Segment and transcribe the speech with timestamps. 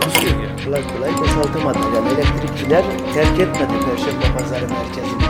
[0.00, 0.56] Takusuyor ya.
[0.64, 1.78] kolay kolay boşaltamadı.
[1.94, 2.84] Yani elektrikçiler
[3.14, 5.22] terk etmedi Perşembe Pazarı merkezini.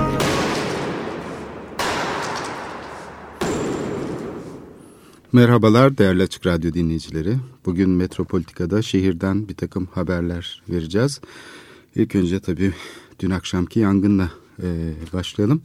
[5.33, 7.37] Merhabalar değerli Açık Radyo dinleyicileri.
[7.67, 11.21] Bugün Metropolitika'da şehirden bir takım haberler vereceğiz.
[11.95, 12.73] İlk önce tabii
[13.21, 14.31] dün akşamki yangınla
[14.63, 15.63] e, başlayalım.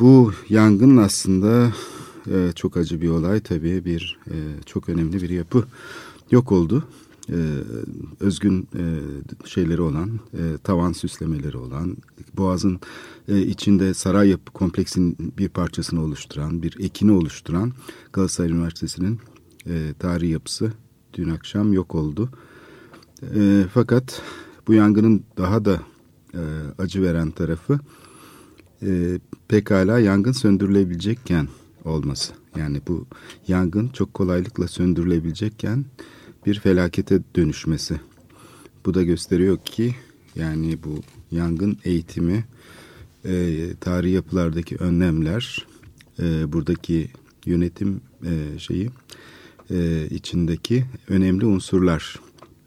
[0.00, 1.72] Bu yangın aslında
[2.30, 4.36] e, çok acı bir olay tabii bir e,
[4.66, 5.64] çok önemli bir yapı
[6.30, 6.84] yok oldu.
[7.28, 7.38] E,
[8.20, 8.84] özgün e,
[9.44, 11.96] şeyleri olan, e, tavan süslemeleri olan,
[12.36, 12.80] Boğaz'ın
[13.28, 17.72] e, içinde saray yapı kompleksin bir parçasını oluşturan, bir ekini oluşturan
[18.12, 19.20] Galatasaray Üniversitesi'nin
[19.66, 20.72] e, tarihi yapısı
[21.14, 22.30] dün akşam yok oldu.
[23.34, 24.22] E, fakat
[24.66, 25.80] bu yangının daha da
[26.34, 26.42] e,
[26.78, 27.78] acı veren tarafı
[28.82, 31.48] e, pekala yangın söndürülebilecekken
[31.84, 32.32] olması.
[32.56, 33.06] Yani bu
[33.48, 35.84] yangın çok kolaylıkla söndürülebilecekken
[36.46, 38.00] bir felakete dönüşmesi.
[38.86, 39.94] Bu da gösteriyor ki
[40.36, 42.44] yani bu yangın eğitimi,
[43.24, 45.66] e, tarihi yapılardaki önlemler,
[46.18, 47.10] e, buradaki
[47.46, 48.90] yönetim e, şeyi
[49.70, 52.20] e, içindeki önemli unsurlar.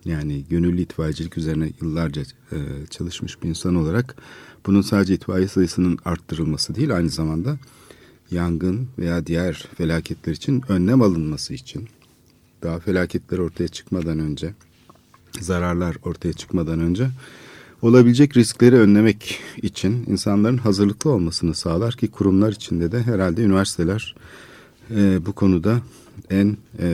[0.06, 2.22] Yani gönüllü itfaiyecilik üzerine yıllarca
[2.52, 2.58] e,
[2.90, 4.16] çalışmış bir insan olarak
[4.66, 7.58] bunun sadece itfaiye sayısının arttırılması değil aynı zamanda
[8.32, 11.88] yangın veya diğer felaketler için önlem alınması için
[12.64, 14.54] daha felaketler ortaya çıkmadan önce
[15.40, 17.10] zararlar ortaya çıkmadan önce
[17.82, 24.16] olabilecek riskleri önlemek için insanların hazırlıklı olmasını sağlar ki kurumlar içinde de herhalde üniversiteler
[24.92, 25.82] e, bu konuda
[26.30, 26.88] en e,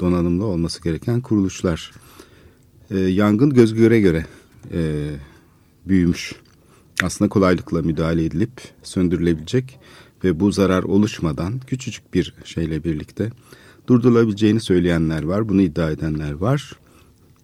[0.00, 1.92] donanımlı olması gereken kuruluşlar.
[2.90, 4.26] E, yangın göz göre göre
[4.72, 5.10] e,
[5.86, 6.34] büyümüş.
[7.02, 9.78] Aslında kolaylıkla müdahale edilip söndürülebilecek
[10.24, 13.30] ve bu zarar oluşmadan küçücük bir şeyle birlikte
[13.90, 15.48] durdurulabileceğini söyleyenler var.
[15.48, 16.72] Bunu iddia edenler var.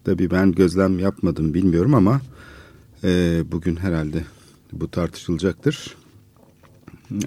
[0.03, 2.21] Tabii ben gözlem yapmadım bilmiyorum ama
[3.03, 4.23] e, bugün herhalde
[4.71, 5.95] bu tartışılacaktır.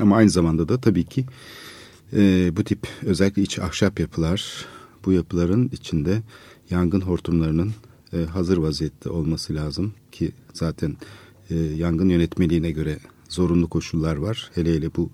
[0.00, 1.26] Ama aynı zamanda da tabii ki
[2.12, 4.66] e, bu tip özellikle iç ahşap yapılar,
[5.04, 6.22] bu yapıların içinde
[6.70, 7.72] yangın hortumlarının
[8.12, 10.96] e, hazır vaziyette olması lazım ki zaten
[11.50, 12.98] e, yangın yönetmeliğine göre
[13.28, 14.50] zorunlu koşullar var.
[14.54, 15.10] Hele hele bu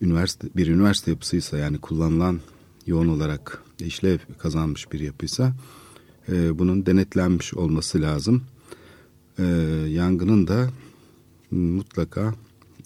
[0.00, 2.40] üniversite bir üniversite yapısıysa yani kullanılan
[2.86, 5.52] yoğun olarak işlev kazanmış bir yapıysa
[6.28, 8.42] e, bunun denetlenmiş olması lazım.
[9.38, 9.44] E,
[9.88, 10.70] yangının da
[11.50, 12.34] mutlaka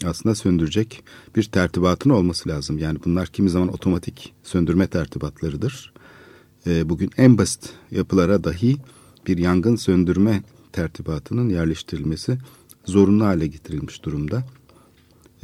[0.05, 1.05] aslında söndürecek
[1.37, 2.79] bir tertibatın olması lazım.
[2.79, 5.93] Yani bunlar kimi zaman otomatik söndürme tertibatlarıdır.
[6.67, 8.77] E, bugün en basit yapılara dahi
[9.27, 10.43] bir yangın söndürme
[10.73, 12.39] tertibatının yerleştirilmesi
[12.85, 14.45] zorunlu hale getirilmiş durumda.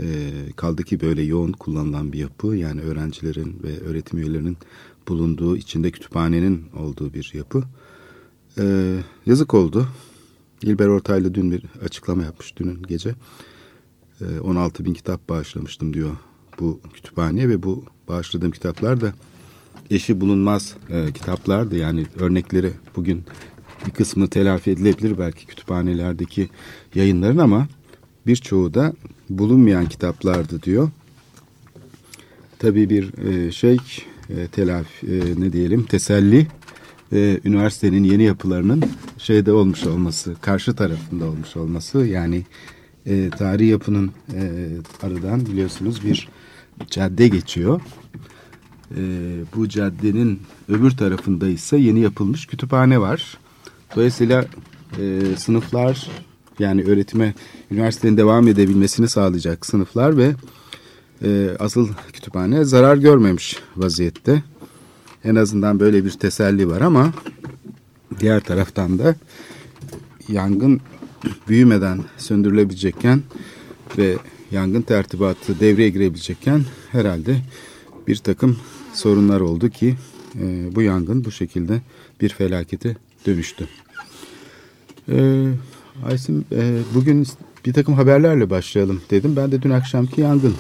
[0.01, 4.57] E, kaldı ki böyle yoğun kullanılan bir yapı yani öğrencilerin ve öğretim üyelerinin
[5.09, 7.63] bulunduğu içinde kütüphanenin olduğu bir yapı.
[8.59, 9.89] E, yazık oldu.
[10.63, 13.15] İlber Ortaylı dün bir açıklama yapmış dünün gece.
[14.21, 16.11] E, 16 bin kitap bağışlamıştım diyor
[16.61, 19.13] bu kütüphaneye ve bu bağışladığım kitaplar da
[19.91, 21.77] eşi bulunmaz e, kitaplardı.
[21.77, 23.25] Yani örnekleri bugün
[23.87, 26.49] bir kısmı telafi edilebilir belki kütüphanelerdeki
[26.95, 27.69] yayınların ama
[28.27, 28.93] birçoğu da
[29.31, 30.91] bulunmayan kitaplardı diyor.
[32.59, 33.79] Tabii bir e, şey
[34.31, 36.47] e, telafi e, ne diyelim teselli
[37.13, 38.83] e, üniversitenin yeni yapılarının
[39.19, 42.43] şeyde olmuş olması, karşı tarafında olmuş olması yani
[43.07, 44.13] e, tarihi yapının
[45.03, 46.29] aradan biliyorsunuz bir
[46.91, 47.81] cadde geçiyor.
[49.57, 53.39] Bu caddenin öbür tarafında ise yeni yapılmış kütüphane var.
[53.97, 54.45] Dolayısıyla
[55.37, 56.09] sınıflar
[56.59, 57.35] yani öğretime
[57.71, 60.35] üniversitenin devam edebilmesini sağlayacak sınıflar ve
[61.25, 64.43] e, asıl kütüphane zarar görmemiş vaziyette.
[65.25, 67.13] En azından böyle bir teselli var ama
[68.21, 69.17] diğer taraftan da
[70.29, 70.81] yangın
[71.49, 73.23] büyümeden söndürülebilecekken
[73.99, 74.17] ve
[74.51, 77.37] yangın tertibatı devreye girebilecekken herhalde
[78.07, 78.59] bir takım
[78.95, 79.95] sorunlar oldu ki
[80.41, 81.81] e, bu yangın bu şekilde
[82.21, 82.97] bir felakete
[83.27, 83.69] dönüştü.
[85.09, 85.47] E,
[86.05, 87.27] Aysim e, bugün
[87.67, 89.37] bir takım haberlerle başlayalım dedim.
[89.37, 90.55] Ben de dün akşamki yangın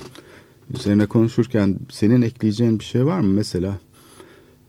[0.74, 3.32] üzerine konuşurken senin ekleyeceğin bir şey var mı?
[3.32, 3.78] Mesela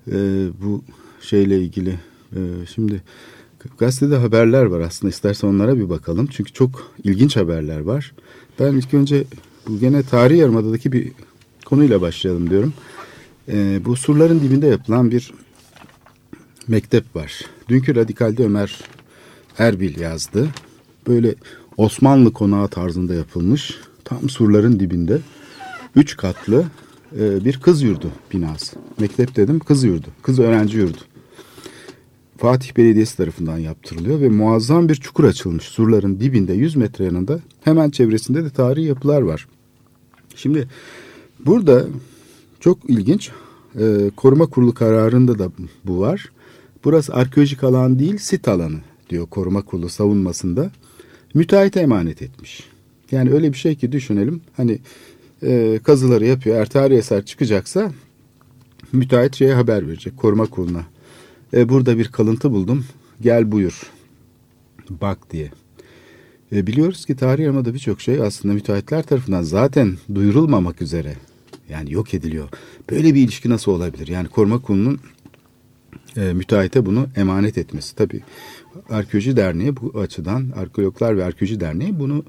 [0.07, 0.83] e, bu
[1.21, 1.99] şeyle ilgili
[2.35, 2.39] e,
[2.75, 3.01] şimdi
[3.77, 6.27] Gazetede haberler var aslında istersen onlara bir bakalım.
[6.31, 8.13] Çünkü çok ilginç haberler var.
[8.59, 9.23] Ben ilk önce
[9.67, 11.11] bu gene tarih yarımadadaki bir
[11.65, 12.73] konuyla başlayalım diyorum.
[13.47, 15.33] Ee, bu surların dibinde yapılan bir
[16.67, 17.41] mektep var.
[17.69, 18.79] Dünkü Radikal'de Ömer
[19.57, 20.49] Erbil yazdı.
[21.07, 21.35] Böyle
[21.77, 23.79] Osmanlı konağı tarzında yapılmış.
[24.03, 25.19] Tam surların dibinde.
[25.95, 26.65] Üç katlı
[27.19, 28.75] e, bir kız yurdu binası.
[28.99, 30.07] Mektep dedim kız yurdu.
[30.21, 30.97] Kız öğrenci yurdu.
[32.37, 35.63] Fatih Belediyesi tarafından yaptırılıyor ve muazzam bir çukur açılmış.
[35.63, 39.47] Surların dibinde 100 metre yanında hemen çevresinde de tarihi yapılar var.
[40.35, 40.67] Şimdi
[41.45, 41.85] burada
[42.59, 43.31] çok ilginç
[43.79, 45.51] e, koruma kurulu kararında da
[45.85, 46.31] bu var.
[46.83, 48.79] Burası arkeolojik alan değil sit alanı
[49.13, 50.71] diyor koruma kurulu savunmasında.
[51.33, 52.63] Müteahhite emanet etmiş.
[53.11, 54.79] Yani öyle bir şey ki düşünelim hani
[55.43, 57.91] e, kazıları yapıyor eğer tarihi eser çıkacaksa
[58.91, 60.85] müteahhit şeye haber verecek koruma kuruluna.
[61.53, 62.85] E, burada bir kalıntı buldum
[63.21, 63.91] gel buyur
[64.89, 65.51] bak diye.
[66.51, 71.15] E, biliyoruz ki tarih aramada birçok şey aslında müteahhitler tarafından zaten duyurulmamak üzere
[71.69, 72.49] yani yok ediliyor.
[72.91, 74.07] Böyle bir ilişki nasıl olabilir?
[74.07, 74.99] Yani koruma kurulunun
[76.17, 77.95] e, müteahhite bunu emanet etmesi.
[77.95, 78.21] Tabii
[78.89, 82.23] Arkeoloji Derneği bu açıdan Arkeologlar ve Arkeoloji Derneği bunu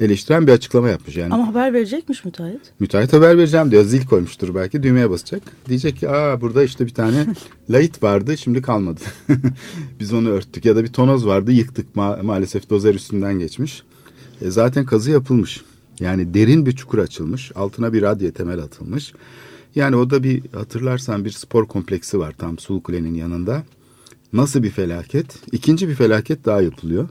[0.00, 1.16] eleştiren bir açıklama yapmış.
[1.16, 2.60] Yani Ama haber verecekmiş müteahhit.
[2.80, 3.84] müteahhit haber vereceğim diyor.
[3.84, 5.42] Zil koymuştur belki düğmeye basacak.
[5.68, 7.26] Diyecek ki aa burada işte bir tane
[7.70, 9.00] layit vardı şimdi kalmadı.
[10.00, 13.82] Biz onu örttük ya da bir tonoz vardı yıktık Ma- maalesef dozer üstünden geçmiş.
[14.42, 15.60] E, zaten kazı yapılmış.
[16.00, 17.52] Yani derin bir çukur açılmış.
[17.54, 19.12] Altına bir radye temel atılmış.
[19.74, 23.62] Yani o da bir hatırlarsan bir spor kompleksi var tam Sulukule'nin yanında.
[24.34, 25.38] Nasıl bir felaket?
[25.52, 27.08] İkinci bir felaket daha yapılıyor.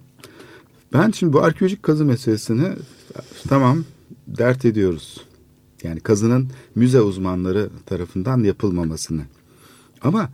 [0.93, 2.67] Ben şimdi bu arkeolojik kazı meselesini
[3.49, 3.83] tamam
[4.27, 5.21] dert ediyoruz.
[5.83, 9.21] Yani kazının müze uzmanları tarafından yapılmamasını.
[10.01, 10.29] Ama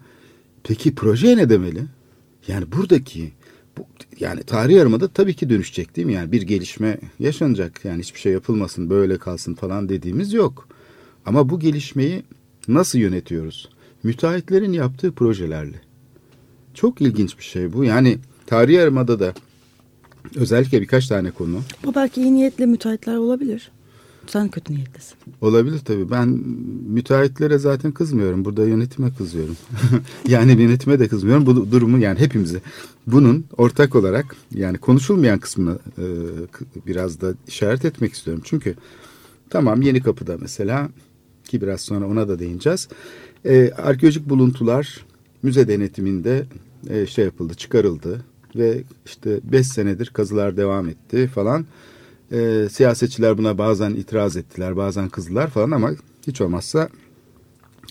[0.63, 1.83] peki projeye ne demeli?
[2.47, 3.31] Yani buradaki
[3.77, 3.85] bu,
[4.19, 6.13] yani tarih yarımada tabii ki dönüşecek değil mi?
[6.13, 7.85] Yani bir gelişme yaşanacak.
[7.85, 10.67] Yani hiçbir şey yapılmasın böyle kalsın falan dediğimiz yok.
[11.25, 12.23] Ama bu gelişmeyi
[12.67, 13.69] nasıl yönetiyoruz?
[14.03, 15.88] Müteahhitlerin yaptığı projelerle.
[16.81, 17.83] Çok ilginç bir şey bu.
[17.83, 18.17] Yani
[18.47, 19.33] tarih yarımada da
[20.35, 23.71] özellikle birkaç tane konu Ama belki iyi niyetli müteahhitler olabilir.
[24.27, 25.17] Sen kötü niyetlisin.
[25.41, 26.11] olabilir tabii.
[26.11, 26.27] Ben
[26.87, 28.45] müteahhitlere zaten kızmıyorum.
[28.45, 29.57] Burada yönetime kızıyorum.
[30.27, 31.45] yani yönetime de kızmıyorum.
[31.45, 32.61] Bu durumu yani hepimizi
[33.07, 36.05] bunun ortak olarak yani konuşulmayan kısmını e,
[36.87, 38.43] biraz da işaret etmek istiyorum.
[38.45, 38.75] Çünkü
[39.49, 40.89] tamam Yeni Kapı'da mesela
[41.43, 42.87] ki biraz sonra ona da değineceğiz.
[43.45, 45.05] E, arkeolojik buluntular
[45.43, 46.45] müze denetiminde
[46.89, 51.65] e, şey yapıldı, çıkarıldı ve işte beş senedir kazılar devam etti falan.
[52.31, 55.91] E, siyasetçiler buna bazen itiraz ettiler, bazen kızdılar falan ama
[56.27, 56.89] hiç olmazsa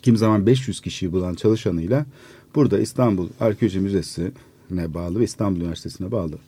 [0.02, 2.06] kim zaman 500 kişiyi bulan çalışanıyla
[2.55, 6.38] burada İstanbul Arkeoloji Müzesi'ne bağlı ve İstanbul Üniversitesi'ne bağlı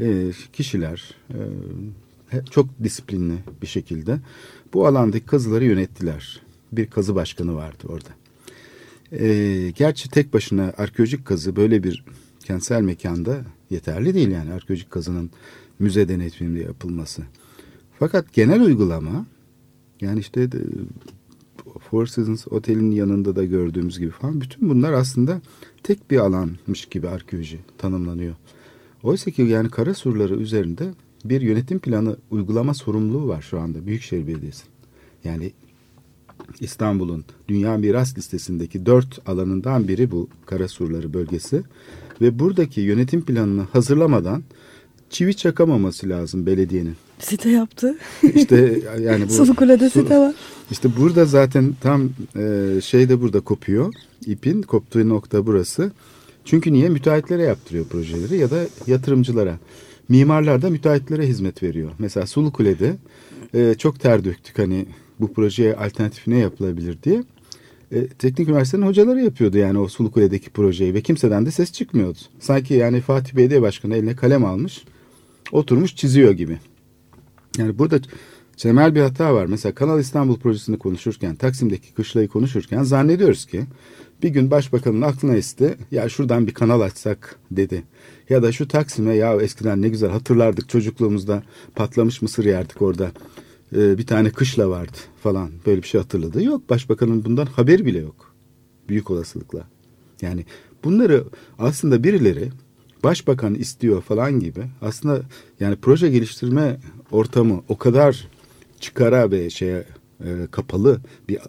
[0.00, 1.38] e, kişiler e,
[2.50, 4.18] çok disiplinli bir şekilde
[4.74, 6.40] bu alandaki kazıları yönettiler.
[6.72, 8.08] Bir kazı başkanı vardı orada.
[9.12, 12.04] E, gerçi tek başına arkeolojik kazı böyle bir
[12.44, 15.30] kentsel mekanda yeterli değil yani arkeolojik kazının
[15.78, 17.22] müze denetiminde yapılması.
[17.98, 19.26] Fakat genel uygulama
[20.00, 20.58] yani işte de,
[21.90, 25.40] Four Seasons Otel'in yanında da gördüğümüz gibi falan bütün bunlar aslında
[25.82, 28.34] tek bir alanmış gibi arkeoloji tanımlanıyor.
[29.02, 30.90] Oysa ki yani kara surları üzerinde
[31.24, 34.72] bir yönetim planı uygulama sorumluluğu var şu anda Büyükşehir Belediyesi'nin.
[35.24, 35.52] Yani
[36.60, 41.62] İstanbul'un Dünya Miras Listesi'ndeki dört alanından biri bu kara surları bölgesi.
[42.20, 44.42] Ve buradaki yönetim planını hazırlamadan
[45.10, 46.94] çivi çakamaması lazım belediyenin.
[47.18, 47.96] Site yaptı.
[48.34, 50.34] İşte yani bu Sulukule'de su- site var.
[50.70, 53.94] işte burada zaten tam e, şey de burada kopuyor.
[54.26, 55.92] İpin koptuğu nokta burası.
[56.44, 56.88] Çünkü niye?
[56.88, 59.58] Müteahhitlere yaptırıyor projeleri ya da yatırımcılara.
[60.08, 61.90] Mimarlar da müteahhitlere hizmet veriyor.
[61.98, 62.96] Mesela Sulukule'de
[63.54, 64.86] e, çok ter döktük hani
[65.20, 67.22] bu projeye alternatif ne yapılabilir diye.
[67.92, 72.18] E, teknik üniversitenin hocaları yapıyordu yani o Sulukule'deki projeyi ve kimseden de ses çıkmıyordu.
[72.38, 74.84] Sanki yani Fatih Belediye Başkanı eline kalem almış,
[75.52, 76.58] oturmuş çiziyor gibi.
[77.58, 78.00] Yani burada
[78.56, 79.46] temel bir hata var.
[79.46, 83.64] Mesela Kanal İstanbul projesini konuşurken, Taksim'deki kışlayı konuşurken zannediyoruz ki
[84.22, 85.76] bir gün başbakanın aklına esti.
[85.90, 87.82] Ya şuradan bir kanal açsak dedi.
[88.28, 91.42] Ya da şu Taksim'e ya eskiden ne güzel hatırlardık çocukluğumuzda
[91.74, 93.10] patlamış mısır yerdik orada.
[93.76, 96.42] Ee, bir tane kışla vardı falan böyle bir şey hatırladı.
[96.44, 98.34] Yok başbakanın bundan haberi bile yok.
[98.88, 99.68] Büyük olasılıkla.
[100.22, 100.44] Yani
[100.84, 101.24] bunları
[101.58, 102.48] aslında birileri
[103.04, 105.22] başbakan istiyor falan gibi aslında
[105.60, 108.28] yani proje geliştirme ortamı o kadar
[108.80, 109.84] çıkara ve şeye
[110.24, 111.40] e, kapalı bir e,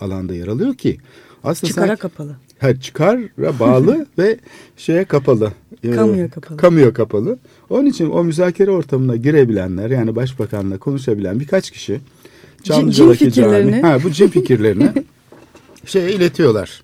[0.00, 0.98] alanda yer alıyor ki
[1.44, 2.36] aslında Çıkara sanki- kapalı.
[2.58, 4.38] Ha, çıkara bağlı ve
[4.76, 5.52] şeye kapalı.
[5.84, 6.56] Ee, Kamuya kapalı.
[6.58, 7.38] Kamuya kapalı.
[7.70, 12.00] Onun için o müzakere ortamına girebilenler yani başbakanla konuşabilen birkaç kişi
[12.62, 14.90] Çamlıca'daki cami- ha, bu cin fikirlerini
[15.86, 16.82] şeye iletiyorlar.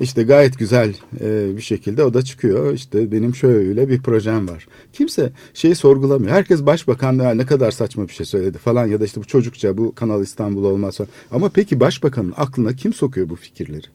[0.00, 2.74] İşte gayet güzel e, bir şekilde o da çıkıyor.
[2.74, 4.66] İşte benim şöyle bir projem var.
[4.92, 6.32] Kimse şeyi sorgulamıyor.
[6.32, 9.78] Herkes başbakan "Ya ne kadar saçma bir şey söyledi falan ya da işte bu çocukça
[9.78, 11.08] bu Kanal İstanbul olmaz falan.
[11.30, 13.86] Ama peki başbakanın aklına kim sokuyor bu fikirleri?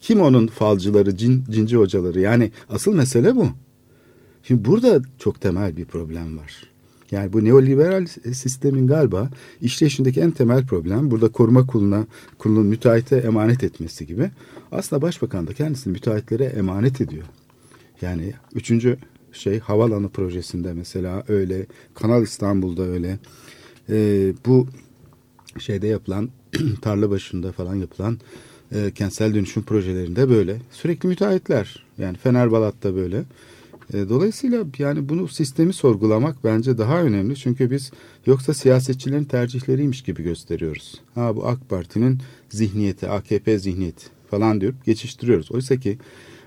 [0.00, 2.20] Kim onun falcıları, cin, cinci hocaları?
[2.20, 3.48] Yani asıl mesele bu.
[4.42, 6.69] Şimdi burada çok temel bir problem var.
[7.10, 12.06] Yani bu neoliberal sistemin galiba işleyişindeki en temel problem burada koruma kuruluna,
[12.38, 14.30] kurulunun müteahhite emanet etmesi gibi.
[14.72, 17.24] Aslında başbakan da kendisini müteahhitlere emanet ediyor.
[18.02, 18.98] Yani üçüncü
[19.32, 23.18] şey havalanı projesinde mesela öyle, Kanal İstanbul'da öyle.
[23.90, 24.68] Ee, bu
[25.58, 26.30] şeyde yapılan
[26.82, 28.18] tarla başında falan yapılan
[28.72, 30.56] e, kentsel dönüşüm projelerinde böyle.
[30.70, 31.84] Sürekli müteahhitler.
[31.98, 33.24] Yani Fenerbalat'ta böyle.
[33.92, 37.36] E, dolayısıyla yani bunu sistemi sorgulamak bence daha önemli.
[37.36, 37.90] Çünkü biz
[38.26, 41.00] yoksa siyasetçilerin tercihleriymiş gibi gösteriyoruz.
[41.14, 42.18] Ha bu AK Parti'nin
[42.48, 45.52] zihniyeti, AKP zihniyeti falan diyor geçiştiriyoruz.
[45.52, 45.98] Oysa ki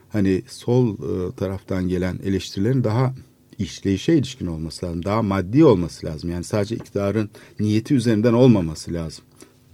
[0.09, 3.13] hani sol e, taraftan gelen eleştirilerin daha
[3.59, 5.05] işleyişe ilişkin olması lazım.
[5.05, 6.29] Daha maddi olması lazım.
[6.29, 9.23] Yani sadece iktidarın niyeti üzerinden olmaması lazım.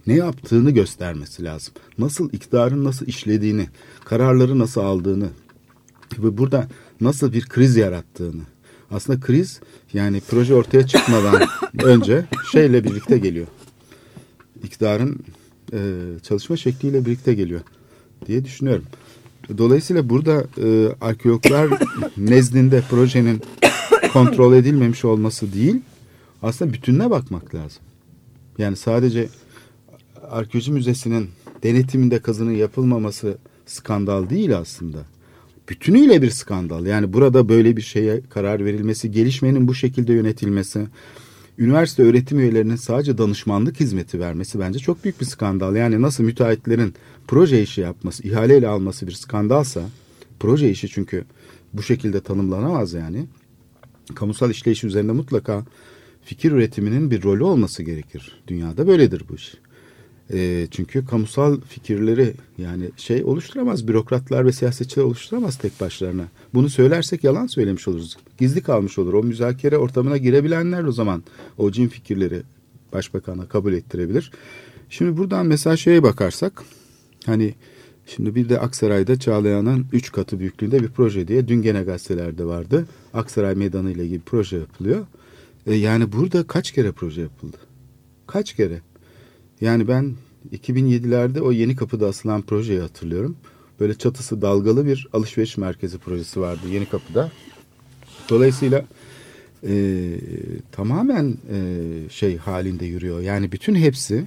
[0.06, 1.74] Ne yaptığını göstermesi lazım.
[1.98, 3.68] Nasıl iktidarın nasıl işlediğini,
[4.04, 5.28] kararları nasıl aldığını
[6.18, 6.68] ve burada
[7.00, 8.42] nasıl bir kriz yarattığını.
[8.90, 9.60] Aslında kriz
[9.92, 11.48] yani proje ortaya çıkmadan
[11.84, 13.46] önce şeyle birlikte geliyor.
[14.64, 15.20] İktidarın
[15.72, 15.78] e,
[16.22, 17.60] çalışma şekliyle birlikte geliyor
[18.26, 18.84] diye düşünüyorum.
[19.58, 21.68] Dolayısıyla burada e, arkeologlar
[22.16, 23.42] nezdinde projenin
[24.12, 25.76] kontrol edilmemiş olması değil,
[26.42, 27.82] aslında bütününe bakmak lazım.
[28.58, 29.28] Yani sadece
[30.30, 31.30] arkeoloji müzesinin
[31.62, 34.98] denetiminde kazının yapılmaması skandal değil aslında.
[35.70, 36.86] Bütünüyle bir skandal.
[36.86, 40.86] Yani burada böyle bir şeye karar verilmesi, gelişmenin bu şekilde yönetilmesi,
[41.58, 45.76] üniversite öğretim üyelerinin sadece danışmanlık hizmeti vermesi bence çok büyük bir skandal.
[45.76, 46.94] Yani nasıl müteahhitlerin
[47.28, 49.80] proje işi yapması, ihaleyle alması bir skandalsa,
[50.40, 51.24] proje işi çünkü
[51.72, 53.26] bu şekilde tanımlanamaz yani.
[54.14, 55.64] Kamusal işleyiş üzerinde mutlaka
[56.24, 58.42] fikir üretiminin bir rolü olması gerekir.
[58.48, 59.54] Dünyada böyledir bu iş.
[60.32, 63.88] E, çünkü kamusal fikirleri yani şey oluşturamaz.
[63.88, 66.28] Bürokratlar ve siyasetçiler oluşturamaz tek başlarına.
[66.54, 68.16] Bunu söylersek yalan söylemiş oluruz.
[68.38, 69.12] Gizli kalmış olur.
[69.12, 71.22] O müzakere ortamına girebilenler o zaman
[71.58, 72.42] o cin fikirleri
[72.92, 74.32] başbakana kabul ettirebilir.
[74.90, 76.62] Şimdi buradan mesela şeye bakarsak
[77.26, 77.54] hani
[78.06, 82.86] şimdi bir de Aksaray'da Çağlayan'ın üç katı büyüklüğünde bir proje diye dün gene gazetelerde vardı.
[83.14, 85.06] Aksaray Meydanı ile ilgili proje yapılıyor.
[85.66, 87.56] E, yani burada kaç kere proje yapıldı?
[88.26, 88.80] Kaç kere?
[89.60, 90.14] Yani ben
[90.52, 93.36] 2007'lerde o Yeni Kapı'da asılan projeyi hatırlıyorum.
[93.80, 97.30] Böyle çatısı dalgalı bir alışveriş merkezi projesi vardı Yeni Kapı'da.
[98.28, 98.84] Dolayısıyla
[99.66, 100.10] e,
[100.72, 101.58] tamamen e,
[102.10, 103.20] şey halinde yürüyor.
[103.20, 104.24] Yani bütün hepsi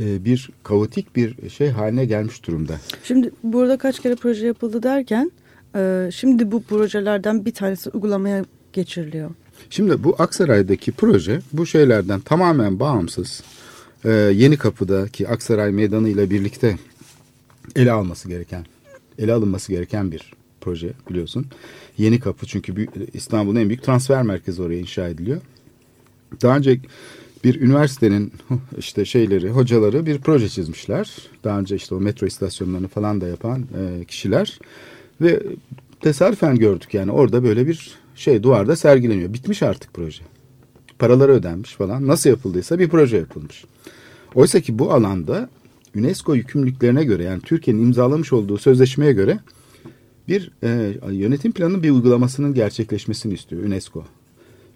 [0.00, 2.80] e, bir kaotik bir şey haline gelmiş durumda.
[3.04, 5.32] Şimdi burada kaç kere proje yapıldı derken
[5.76, 9.30] e, şimdi bu projelerden bir tanesi uygulamaya geçiriliyor.
[9.70, 13.42] Şimdi bu Aksaray'daki proje bu şeylerden tamamen bağımsız.
[14.04, 16.78] Ee, Yeni Kapı'daki Aksaray Meydanı ile birlikte
[17.76, 18.66] ele alması gereken,
[19.18, 21.46] ele alınması gereken bir proje biliyorsun.
[21.98, 25.40] Yeni Kapı çünkü İstanbul'un en büyük transfer merkezi oraya inşa ediliyor.
[26.42, 26.80] Daha önce
[27.44, 28.32] bir üniversitenin
[28.78, 31.16] işte şeyleri, hocaları bir proje çizmişler.
[31.44, 34.58] Daha önce işte o metro istasyonlarını falan da yapan e, kişiler
[35.20, 35.42] ve
[36.00, 39.32] tesadüfen gördük yani orada böyle bir şey duvarda sergileniyor.
[39.32, 40.22] Bitmiş artık proje.
[41.02, 42.06] Paraları ödenmiş falan.
[42.06, 43.64] Nasıl yapıldıysa bir proje yapılmış.
[44.34, 45.48] Oysa ki bu alanda
[45.96, 49.38] UNESCO yükümlülüklerine göre yani Türkiye'nin imzalamış olduğu sözleşmeye göre
[50.28, 54.04] bir e, yönetim planının bir uygulamasının gerçekleşmesini istiyor UNESCO.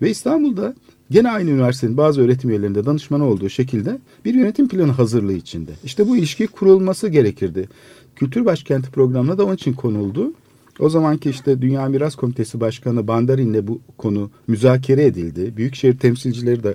[0.02, 0.75] Ve İstanbul'da
[1.11, 5.73] gene aynı üniversitenin bazı öğretim üyelerinde danışmanı olduğu şekilde bir yönetim planı hazırlığı içinde.
[5.85, 7.68] İşte bu ilişki kurulması gerekirdi.
[8.16, 10.33] Kültür Başkenti programına da onun için konuldu.
[10.78, 15.56] O zamanki işte Dünya Miras Komitesi Başkanı Bandarin'le bu konu müzakere edildi.
[15.56, 16.75] Büyükşehir temsilcileri de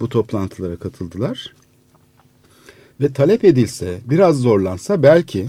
[0.00, 1.54] bu toplantılara katıldılar.
[3.00, 5.46] Ve talep edilse, biraz zorlansa belki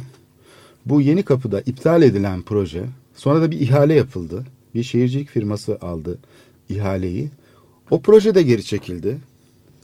[0.86, 2.84] bu yeni kapıda iptal edilen proje,
[3.16, 4.46] sonra da bir ihale yapıldı.
[4.76, 6.20] Bir şehircilik firması aldı
[6.70, 7.30] ihaleyi.
[7.90, 9.18] O proje de geri çekildi.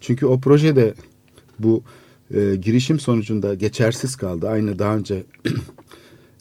[0.01, 0.93] Çünkü o proje de
[1.59, 1.83] bu
[2.33, 4.49] e, girişim sonucunda geçersiz kaldı.
[4.49, 5.23] Aynı daha önce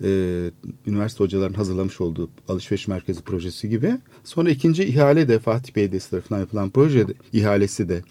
[0.03, 0.51] e,
[0.87, 3.99] üniversite hocaların hazırlamış olduğu alışveriş merkezi projesi gibi.
[4.25, 8.03] Sonra ikinci ihale de Fatih Belediyesi tarafından yapılan proje de, ihalesi de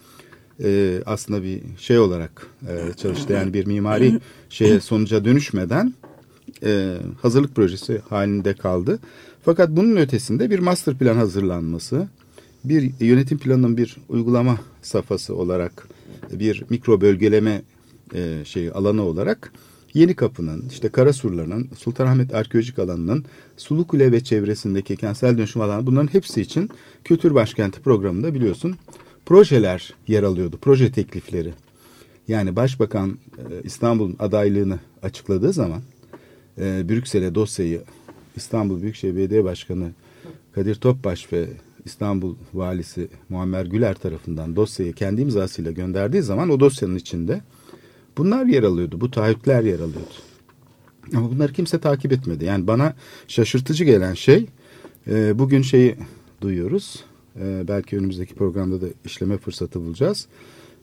[0.64, 3.32] e, aslında bir şey olarak e, çalıştı.
[3.32, 4.20] Yani bir mimari
[4.50, 5.94] şeye sonuca dönüşmeden
[6.64, 8.98] e, hazırlık projesi halinde kaldı.
[9.44, 12.08] Fakat bunun ötesinde bir master plan hazırlanması,
[12.64, 15.88] bir yönetim planının bir uygulama safhası olarak
[16.32, 17.62] bir mikro bölgeleme
[18.14, 19.52] e, şeyi alanı olarak
[19.94, 23.24] Yeni Kapı'nın, işte Karasurlar'ın, Sultanahmet Arkeolojik Alanı'nın,
[23.56, 26.70] Sulukule ve çevresindeki kentsel dönüşüm alanı bunların hepsi için
[27.04, 28.76] Kültür Başkenti programında biliyorsun
[29.26, 31.52] projeler yer alıyordu, proje teklifleri.
[32.28, 35.82] Yani Başbakan e, İstanbul'un adaylığını açıkladığı zaman
[36.58, 37.82] e, Brüksel'e dosyayı
[38.36, 39.90] İstanbul Büyükşehir Belediye Başkanı
[40.52, 41.46] Kadir Topbaş ve
[41.84, 47.40] İstanbul Valisi Muammer Güler tarafından dosyayı kendi imzasıyla gönderdiği zaman o dosyanın içinde
[48.18, 49.00] bunlar yer alıyordu.
[49.00, 50.14] Bu taahhütler yer alıyordu.
[51.16, 52.44] Ama bunları kimse takip etmedi.
[52.44, 52.94] Yani bana
[53.28, 54.46] şaşırtıcı gelen şey
[55.10, 55.96] e, bugün şeyi
[56.40, 57.04] duyuyoruz.
[57.40, 60.26] E, belki önümüzdeki programda da işleme fırsatı bulacağız.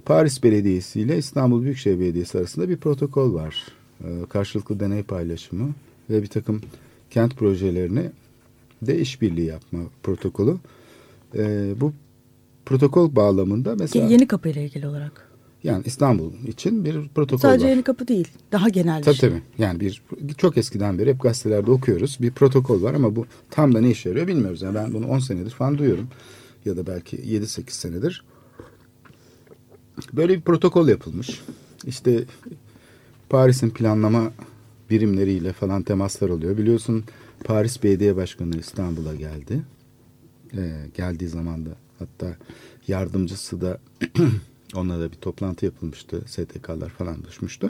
[0.05, 3.67] Paris Belediyesi ile İstanbul Büyükşehir Belediyesi arasında bir protokol var.
[4.03, 5.69] E, karşılıklı deney paylaşımı
[6.09, 6.61] ve bir takım
[7.09, 8.11] kent projelerini
[8.81, 10.57] de işbirliği yapma protokolü.
[11.37, 11.93] E, bu
[12.65, 14.07] protokol bağlamında mesela...
[14.07, 15.28] Yeni kapı ile ilgili olarak.
[15.63, 17.69] Yani İstanbul için bir protokol Sadece var.
[17.71, 18.27] yeni kapı değil.
[18.51, 19.29] Daha genel bir tabii, şey.
[19.29, 20.01] Tabii Yani bir
[20.37, 22.17] çok eskiden beri hep gazetelerde okuyoruz.
[22.21, 24.61] Bir protokol var ama bu tam da ne işe yarıyor bilmiyoruz.
[24.61, 26.07] Yani ben bunu 10 senedir falan duyuyorum.
[26.65, 28.23] Ya da belki 7-8 senedir.
[30.13, 31.41] Böyle bir protokol yapılmış.
[31.85, 32.23] İşte
[33.29, 34.31] Paris'in planlama
[34.89, 36.57] birimleriyle falan temaslar oluyor.
[36.57, 37.03] Biliyorsun
[37.43, 39.61] Paris Belediye Başkanı İstanbul'a geldi.
[40.57, 42.35] Ee, geldiği zaman da hatta
[42.87, 43.79] yardımcısı da
[44.75, 46.21] onunla da bir toplantı yapılmıştı.
[46.27, 47.69] STK'lar falan düşmüştü.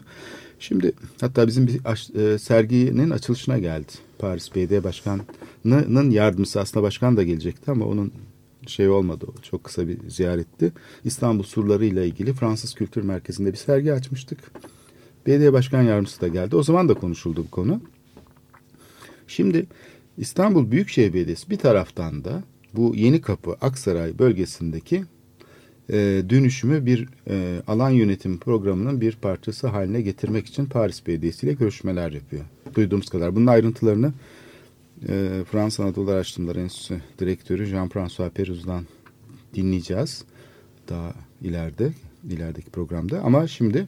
[0.60, 0.92] Şimdi
[1.22, 3.92] hatta bizim bir aş, e, serginin açılışına geldi.
[4.20, 8.12] Paris Belediye Başkanı'nın yardımcısı aslında başkan da gelecekti ama onun
[8.68, 9.26] şey olmadı.
[9.30, 10.72] O çok kısa bir ziyaretti.
[11.04, 14.40] İstanbul surları ile ilgili Fransız Kültür Merkezi'nde bir sergi açmıştık.
[15.28, 16.56] Belediye Başkan Yardımcısı da geldi.
[16.56, 17.82] O zaman da konuşuldu bu konu.
[19.28, 19.66] Şimdi
[20.18, 25.04] İstanbul Büyükşehir Belediyesi bir taraftan da bu Yeni Kapı Aksaray bölgesindeki
[25.90, 31.54] e, dönüşümü bir e, alan yönetim programının bir parçası haline getirmek için Paris Belediyesi ile
[31.54, 32.44] görüşmeler yapıyor.
[32.76, 33.36] Duyduğumuz kadar.
[33.36, 34.14] Bunun ayrıntılarını
[35.10, 38.86] e, Fransa Anadolu Araştırmaları Enstitüsü Direktörü Jean-François Peruz'dan
[39.56, 40.24] dinleyeceğiz.
[40.90, 41.94] Daha ileride,
[42.30, 43.22] ilerideki programda.
[43.22, 43.88] Ama şimdi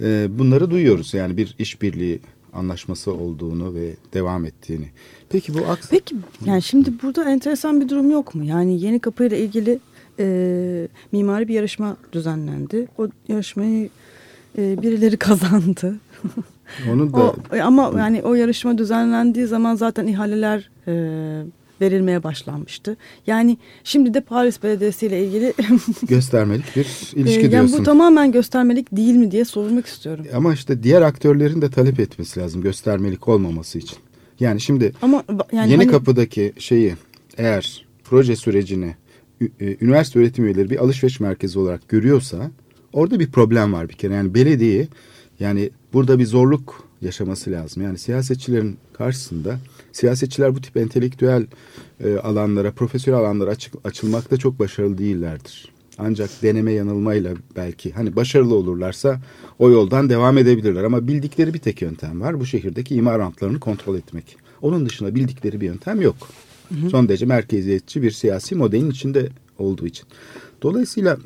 [0.00, 1.14] e, bunları duyuyoruz.
[1.14, 2.20] Yani bir işbirliği
[2.52, 4.88] anlaşması olduğunu ve devam ettiğini.
[5.28, 6.16] Peki bu aks Peki
[6.46, 8.44] yani şimdi burada enteresan bir durum yok mu?
[8.44, 9.78] Yani yeni kapı ile ilgili
[10.18, 12.88] e, mimari bir yarışma düzenlendi.
[12.98, 13.88] O yarışmayı
[14.58, 15.96] e, birileri kazandı.
[16.90, 20.92] Onu da o, ama yani o yarışma düzenlendiği zaman zaten ihaleler e,
[21.80, 22.96] verilmeye başlanmıştı.
[23.26, 25.54] Yani şimdi de Paris Belediyesi ile ilgili
[26.08, 27.78] göstermelik bir ilişki e, yani diyorsun.
[27.80, 30.26] bu tamamen göstermelik değil mi diye sormak istiyorum.
[30.34, 33.98] Ama işte diğer aktörlerin de talep etmesi lazım göstermelik olmaması için.
[34.40, 36.94] Yani şimdi Ama yani yeni hani, kapıdaki şeyi
[37.36, 38.94] eğer proje sürecini e,
[39.60, 42.50] üniversite öğretim üyeleri bir alışveriş merkezi olarak görüyorsa
[42.92, 44.14] orada bir problem var bir kere.
[44.14, 44.88] Yani belediye
[45.40, 47.82] yani burada bir zorluk yaşaması lazım.
[47.82, 49.58] Yani siyasetçilerin karşısında
[49.92, 51.46] siyasetçiler bu tip entelektüel
[52.04, 55.68] e, alanlara, profesyonel alanlara açık, açılmakta çok başarılı değillerdir.
[55.98, 59.20] Ancak deneme yanılmayla belki hani başarılı olurlarsa
[59.58, 60.84] o yoldan devam edebilirler.
[60.84, 62.40] Ama bildikleri bir tek yöntem var.
[62.40, 64.36] Bu şehirdeki imar rantlarını kontrol etmek.
[64.62, 66.16] Onun dışında bildikleri bir yöntem yok.
[66.68, 66.90] Hı hı.
[66.90, 70.06] Son derece merkeziyetçi bir siyasi modelin içinde olduğu için.
[70.62, 71.16] Dolayısıyla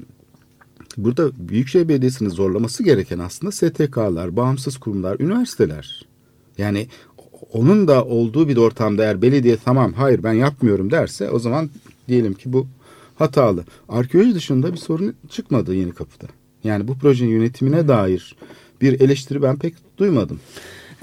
[0.96, 6.06] burada Büyükşehir Belediyesi'nin zorlaması gereken aslında STK'lar, bağımsız kurumlar, üniversiteler.
[6.58, 6.88] Yani
[7.52, 11.70] onun da olduğu bir ortamda eğer belediye tamam hayır ben yapmıyorum derse o zaman
[12.08, 12.66] diyelim ki bu
[13.14, 13.64] hatalı.
[13.88, 16.26] Arkeoloji dışında bir sorun çıkmadı yeni kapıda.
[16.64, 18.36] Yani bu projenin yönetimine dair
[18.80, 20.40] bir eleştiri ben pek duymadım.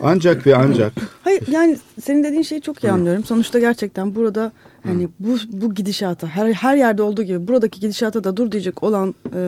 [0.04, 0.94] Ancak ve ancak.
[1.24, 3.24] Hayır yani senin dediğin şeyi çok iyi anlıyorum.
[3.24, 4.52] Sonuçta gerçekten burada
[4.84, 9.16] hani bu bu gidişata her her yerde olduğu gibi buradaki gidişata da dur diyecek olan
[9.36, 9.42] e,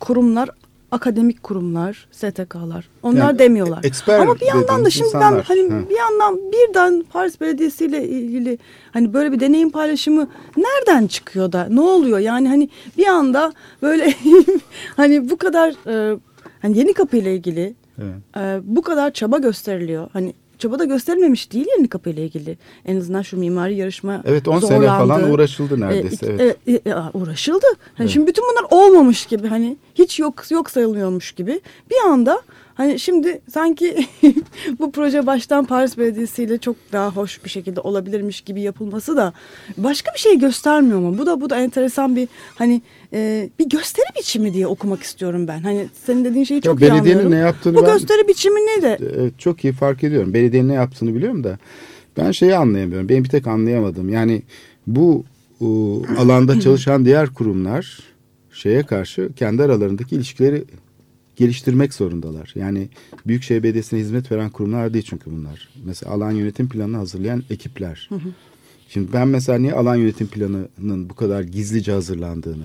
[0.00, 0.48] kurumlar
[0.92, 2.88] akademik kurumlar, STK'lar.
[3.02, 3.84] Onlar yani, demiyorlar.
[4.08, 5.34] Ama bir yandan da şimdi insanlar.
[5.34, 5.88] ben hani ha.
[5.90, 8.58] bir yandan birden Paris Belediyesi ile ilgili
[8.92, 12.18] hani böyle bir deneyim paylaşımı nereden çıkıyor da ne oluyor?
[12.18, 13.52] Yani hani bir anda
[13.82, 14.14] böyle
[14.96, 16.18] hani bu kadar e,
[16.62, 18.14] hani yeni kapı ile ilgili evet.
[18.36, 20.08] e, bu kadar çaba gösteriliyor.
[20.12, 22.58] Hani çaba da gösterilmemiş değil yeni kapı ile ilgili.
[22.84, 26.26] En azından şu mimari yarışma Evet 10 sene falan uğraşıldı neredeyse.
[26.26, 26.56] E, evet.
[26.66, 27.66] E, e, uğraşıldı.
[27.66, 28.10] Hani evet.
[28.10, 32.42] Şimdi bütün bunlar olmamış gibi hani hiç yok yok sayılıyormuş gibi bir anda
[32.74, 34.06] Hani şimdi sanki
[34.78, 39.32] bu proje baştan Paris Belediyesi ile çok daha hoş bir şekilde olabilirmiş gibi yapılması da
[39.76, 41.18] başka bir şey göstermiyor mu?
[41.18, 42.82] Bu da bu da enteresan bir hani
[43.12, 45.60] e, bir gösteri biçimi diye okumak istiyorum ben.
[45.60, 47.30] Hani senin dediğin şeyi çok iyi belediyenin anlıyorum.
[47.30, 48.98] ne yaptığını bu ben- gösteri biçimi ne de?
[49.16, 50.34] Evet, çok iyi fark ediyorum.
[50.34, 51.58] Belediyenin ne yaptığını biliyorum da
[52.16, 53.08] ben şeyi anlayamıyorum.
[53.08, 54.08] Benim bir tek anlayamadım.
[54.08, 54.42] Yani
[54.86, 55.24] bu
[55.60, 57.98] o, alanda çalışan diğer kurumlar
[58.52, 60.64] şeye karşı kendi aralarındaki ilişkileri
[61.42, 62.52] geliştirmek zorundalar.
[62.54, 62.88] Yani
[63.26, 65.68] Büyükşehir Belediyesi'ne hizmet veren kurumlar değil çünkü bunlar.
[65.84, 68.08] Mesela alan yönetim planını hazırlayan ekipler.
[68.88, 72.64] Şimdi ben mesela niye alan yönetim planının bu kadar gizlice hazırlandığını,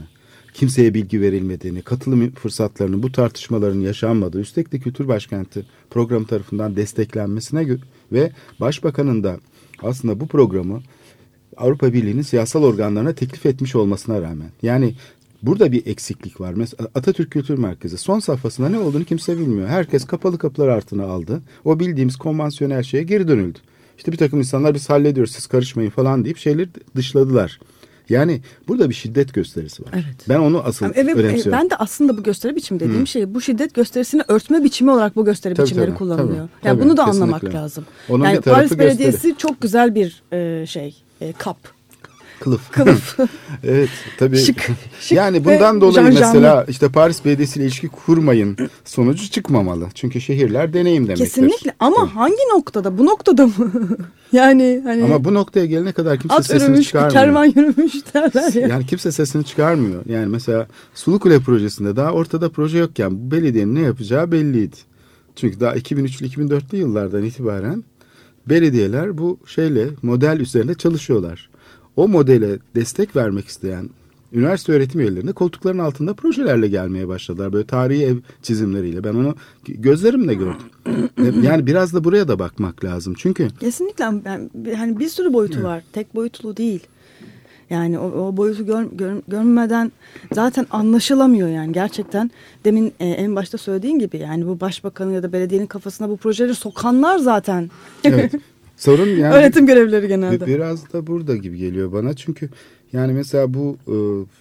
[0.54, 7.68] kimseye bilgi verilmediğini, katılım fırsatlarının bu tartışmaların yaşanmadığı, üstelik de Kültür Başkenti programı tarafından desteklenmesine
[8.12, 9.40] ve Başbakanın da
[9.84, 10.82] aslında bu programı
[11.58, 14.52] Avrupa Birliği'nin siyasal organlarına teklif etmiş olmasına rağmen.
[14.62, 14.96] Yani
[15.44, 16.54] burada bir eksiklik var.
[16.54, 19.68] Mesela Atatürk Kültür Merkezi son safhasında ne olduğunu kimse bilmiyor.
[19.68, 21.42] Herkes kapalı kapılar altına aldı.
[21.66, 23.60] O bildiğimiz konvansiyonel şeye geri dönüldü.
[23.98, 27.60] İşte bir takım insanlar biz hallediyoruz siz karışmayın falan deyip şeyleri dışladılar.
[28.10, 29.90] Yani burada bir şiddet gösterisi var.
[29.94, 30.30] Evet.
[30.30, 31.52] Ben onu asıl Yani evet, önemsiyorum.
[31.52, 35.26] ben de aslında bu gösteri biçimi dediğim şey bu şiddet gösterisini örtme biçimi olarak bu
[35.26, 36.48] gösteri Tabii, biçimleri tabii, kullanılıyor.
[36.48, 37.24] tabii, yani tabii, bunu da kesinlikle.
[37.24, 37.86] anlamak lazım.
[38.10, 38.80] Onun yani Paris gösteri.
[38.88, 41.58] Belediyesi çok güzel bir e, şey e, kap.
[42.40, 42.72] Kılıf.
[42.72, 43.18] Kılıf.
[43.64, 44.38] evet tabii.
[44.38, 44.70] Şık,
[45.02, 46.34] şık yani bundan dolayı janjanlı.
[46.34, 49.88] mesela işte Paris Belediyesi ile ilişki kurmayın sonucu çıkmamalı.
[49.96, 51.26] Çünkü şehirler deneyim demektir.
[51.26, 52.10] Kesinlikle ama Tabii.
[52.10, 52.98] hangi noktada?
[52.98, 53.54] Bu noktada mı?
[54.32, 57.14] yani hani Ama bu noktaya gelene kadar kimse at sesini yürümüş, çıkarmıyor.
[57.14, 58.68] kervan yürümüş derler ya.
[58.68, 60.02] Yani kimse sesini çıkarmıyor.
[60.06, 64.76] Yani mesela Sulukule projesinde daha ortada proje yokken bu belediyenin ne yapacağı belliydi.
[65.36, 67.84] Çünkü daha 2003'lü 2004'lü yıllardan itibaren
[68.50, 71.50] belediyeler bu şeyle model üzerinde çalışıyorlar.
[71.98, 73.90] O modele destek vermek isteyen
[74.34, 77.54] üniversite öğretim üyelerine koltukların altında projelerle gelmeye başladılar.
[77.54, 79.04] Böyle tarihi ev çizimleriyle.
[79.04, 79.36] Ben onu
[79.68, 81.42] gözlerimle gördüm.
[81.44, 83.14] yani biraz da buraya da bakmak lazım.
[83.18, 85.84] Çünkü Kesinlikle ben hani bir sürü boyutu var.
[85.94, 86.88] Tek boyutlu değil.
[87.70, 89.92] Yani o, o boyutu gör, gör- görmeden
[90.34, 92.32] zaten anlaşılamıyor yani gerçekten.
[92.66, 96.56] Demin e, en başta söylediğin gibi yani bu başbakanın ya da belediyenin kafasına bu projeleri
[96.56, 97.70] sokanlar zaten.
[98.04, 98.34] evet.
[98.78, 100.46] Sorun yani Öğretim görevlileri genelde.
[100.46, 102.50] Bir- Biraz da burada gibi geliyor bana çünkü
[102.94, 103.96] yani mesela bu e,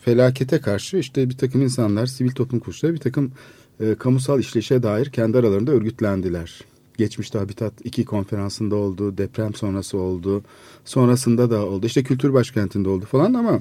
[0.05, 3.33] felakete karşı işte bir takım insanlar, sivil toplum kuruluşları bir takım
[3.81, 6.61] e, kamusal işleyişe dair kendi aralarında örgütlendiler.
[6.99, 10.43] Geçmişte Habitat 2 konferansında oldu, deprem sonrası oldu,
[10.85, 11.87] sonrasında da oldu.
[11.87, 13.61] İşte kültür başkentinde oldu falan ama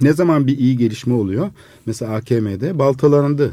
[0.00, 1.50] ne zaman bir iyi gelişme oluyor?
[1.86, 3.52] Mesela AKM'de baltalandı.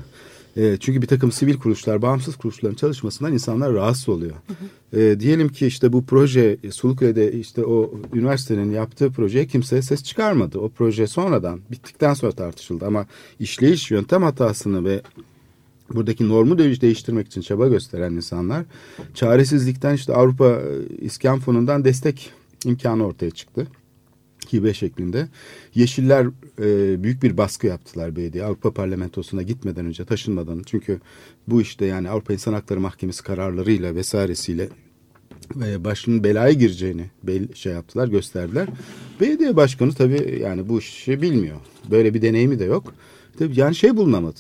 [0.57, 4.35] E, çünkü bir takım sivil kuruluşlar, bağımsız kuruluşların çalışmasından insanlar rahatsız oluyor.
[4.93, 10.03] E, diyelim ki işte bu proje e, Suluköy'de işte o üniversitenin yaptığı projeye kimse ses
[10.03, 10.59] çıkarmadı.
[10.59, 13.05] O proje sonradan bittikten sonra tartışıldı ama
[13.39, 15.01] işleyiş yöntem hatasını ve
[15.93, 18.65] buradaki normu değiş- değiştirmek için çaba gösteren insanlar
[19.13, 22.31] çaresizlikten işte Avrupa e, İskan Fonu'ndan destek
[22.65, 23.67] imkanı ortaya çıktı
[24.53, 25.27] hibe şeklinde.
[25.75, 26.27] Yeşiller
[26.59, 30.61] e, büyük bir baskı yaptılar belediye Avrupa Parlamentosu'na gitmeden önce taşınmadan.
[30.65, 30.99] Çünkü
[31.47, 34.69] bu işte yani Avrupa İnsan Hakları Mahkemesi kararlarıyla vesairesiyle
[35.65, 38.67] e, başının belaya gireceğini bel, şey yaptılar gösterdiler.
[39.21, 41.57] Belediye başkanı tabii yani bu işi bilmiyor.
[41.91, 42.93] Böyle bir deneyimi de yok.
[43.39, 44.39] Tabii yani şey bulunamadı.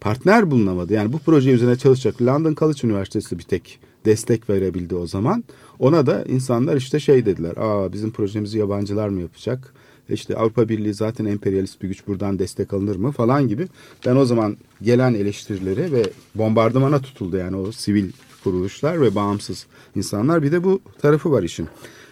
[0.00, 0.92] Partner bulunamadı.
[0.92, 5.44] Yani bu proje üzerine çalışacak London College Üniversitesi bir tek destek verebildi o zaman.
[5.78, 7.56] Ona da insanlar işte şey dediler.
[7.56, 9.74] Aa bizim projemizi yabancılar mı yapacak?
[10.08, 13.68] İşte Avrupa Birliği zaten emperyalist bir güç buradan destek alınır mı falan gibi.
[14.06, 16.02] Ben o zaman gelen eleştirileri ve
[16.34, 18.10] bombardımana tutuldu yani o sivil
[18.44, 20.42] kuruluşlar ve bağımsız insanlar.
[20.42, 21.68] Bir de bu tarafı var işin.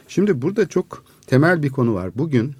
[0.09, 2.11] Şimdi burada çok temel bir konu var.
[2.15, 2.53] Bugün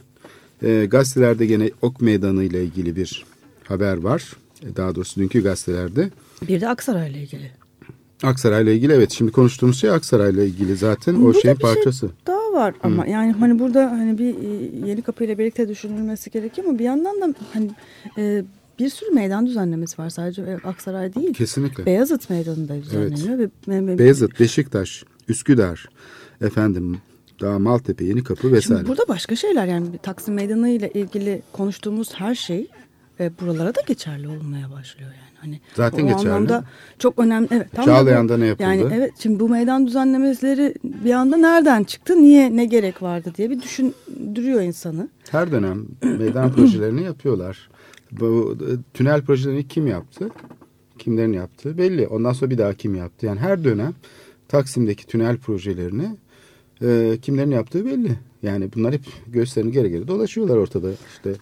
[0.63, 3.25] e, gazetelerde gene Ok Meydanı ile ilgili bir
[3.65, 4.33] haber var.
[4.63, 6.11] E, Daha doğrusu dünkü gazetelerde.
[6.49, 7.51] Bir de Aksaray'la ilgili.
[8.25, 12.11] Aksaray'la ilgili evet şimdi konuştuğumuz şey Aksaray'la ilgili zaten o şeyin bir şey parçası.
[12.27, 16.79] Daha var ama yani hani burada hani bir e, yeni kapıyla birlikte düşünülmesi gerekiyor ama
[16.79, 17.71] bir yandan da hani
[18.19, 18.45] e,
[18.79, 21.35] bir sürü meydan düzenlemesi var sadece e, Aksaray değil.
[21.35, 21.87] Kesinlikle.
[21.87, 25.89] Beyazıt Meydanı'nda düzenleniyor ve, ve- ve- Beyazıt, Beşiktaş, Üsküdar,
[26.41, 26.99] efendim
[27.41, 28.79] daha Maltepe, Yenikapı vesaire.
[28.79, 32.67] Şimdi burada başka şeyler yani Taksim Meydanı ile ilgili konuştuğumuz her şey
[33.21, 35.32] e, buralara da geçerli olmaya başlıyor yani.
[35.43, 36.31] Hani Zaten o geçerli.
[36.31, 36.65] anlamda
[36.99, 37.49] çok önemli.
[37.51, 38.63] Evet, tam da bu- Çağlayan'da ne yapıldı?
[38.69, 42.23] Yani evet şimdi bu meydan düzenlemeleri bir anda nereden çıktı?
[42.23, 45.09] Niye ne gerek vardı diye bir düşündürüyor insanı.
[45.31, 47.71] Her dönem meydan projelerini yapıyorlar.
[48.13, 50.29] Bu e, tünel projelerini kim yaptı?
[50.99, 52.07] Kimlerin yaptığı belli.
[52.07, 53.27] Ondan sonra bir daha kim yaptı?
[53.27, 53.95] Yani her dönem
[54.49, 56.17] Taksim'deki tünel projelerini
[56.83, 58.13] e, kimlerin yaptığı belli.
[58.43, 60.89] Yani bunlar hep gösterini geri geri dolaşıyorlar ortada.
[61.17, 61.33] İşte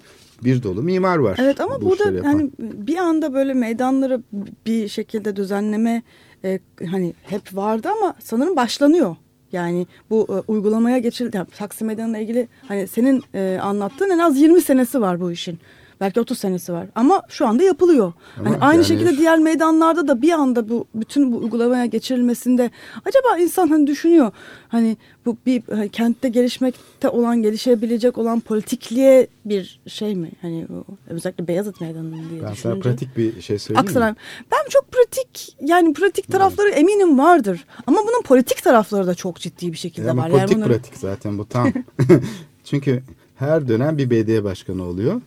[0.44, 1.36] bir dolu mimar var.
[1.40, 4.22] Evet ama bu burada hani bir anda böyle meydanları
[4.66, 6.02] bir şekilde düzenleme
[6.44, 9.16] e, hani hep vardı ama sanırım başlanıyor.
[9.52, 11.36] Yani bu e, uygulamaya geçildi.
[11.36, 15.58] Yani Taksim Meydanı'na ilgili hani senin e, anlattığın en az 20 senesi var bu işin.
[16.00, 16.86] Belki 30 senesi var.
[16.94, 18.12] Ama şu anda yapılıyor.
[18.38, 22.70] Ama hani aynı yani- şekilde diğer meydanlarda da bir anda bu bütün bu uygulamaya geçirilmesinde
[23.04, 24.32] acaba insan hani düşünüyor.
[24.68, 30.30] Hani bu bir hani kentte gelişmekte olan, gelişebilecek olan politikliğe bir şey mi?
[30.42, 32.80] Hani o, özellikle Beyazıt Meydanı'nın diye Ben düşününce.
[32.80, 34.10] pratik bir şey söyleyeyim Aksaray.
[34.10, 34.16] mi?
[34.52, 37.64] Ben çok pratik yani pratik tarafları eminim vardır.
[37.86, 40.30] Ama bunun politik tarafları da çok ciddi bir şekilde Ama var.
[40.30, 41.72] politik yani bunları- pratik zaten bu tam.
[42.64, 43.02] Çünkü
[43.36, 45.20] her dönem bir BD başkanı oluyor.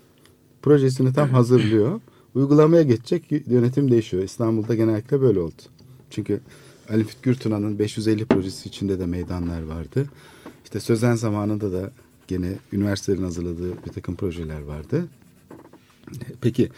[0.63, 2.01] Projesini tam hazırlıyor.
[2.35, 4.23] Uygulamaya geçecek yönetim değişiyor.
[4.23, 5.61] İstanbul'da genellikle böyle oldu.
[6.09, 6.39] Çünkü
[6.89, 10.05] Ali Fit Gürtuna'nın 550 projesi içinde de meydanlar vardı.
[10.63, 11.91] İşte Sözen zamanında da
[12.27, 15.07] gene üniversitelerin hazırladığı bir takım projeler vardı.
[16.41, 16.69] Peki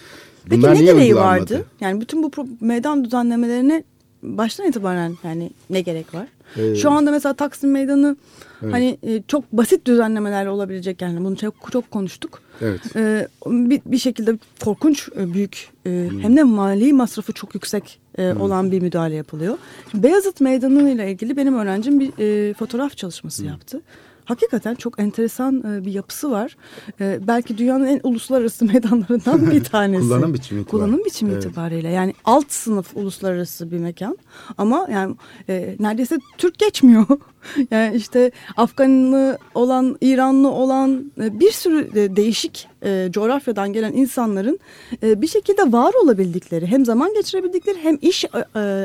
[0.45, 1.53] Peki bunlar ne niye gereği uygulanmadı?
[1.53, 1.65] vardı?
[1.81, 3.83] Yani bütün bu meydan düzenlemelerine
[4.25, 6.27] baştan itibaren yani ne gerek var?
[6.57, 8.15] Ee, Şu anda mesela Taksim Meydanı
[8.63, 8.73] Evet.
[8.73, 12.41] hani e, çok basit düzenlemelerle olabilecek yani bunu çok, çok konuştuk.
[12.61, 12.81] Evet.
[12.95, 16.19] Ee, bir, bir şekilde korkunç e, büyük e, Hmm.
[16.19, 19.57] hem de mali masrafı çok yüksek e, olan bir müdahale yapılıyor.
[19.91, 23.49] Şimdi Beyazıt Meydanı ile ilgili benim öğrencim bir e, fotoğraf çalışması Hmm.
[23.49, 23.81] yaptı.
[24.25, 26.57] Hakikaten çok enteresan e, bir yapısı var.
[27.01, 30.01] E, belki dünyanın en uluslararası meydanlarından bir tanesi.
[30.03, 30.85] Kullanım biçimi itibariyle.
[30.85, 31.45] Kullanım biçimi Evet.
[31.45, 31.89] itibariyle.
[31.89, 34.17] Yani alt sınıf uluslararası bir mekan.
[34.57, 35.15] Ama yani
[35.49, 37.05] e, neredeyse Türk geçmiyor.
[37.71, 44.59] yani işte Afganlı olan, İranlı olan e, bir sürü e, değişik e, coğrafyadan gelen insanların
[45.01, 48.25] bir şekilde var olabildikleri, hem zaman geçirebildikleri hem iş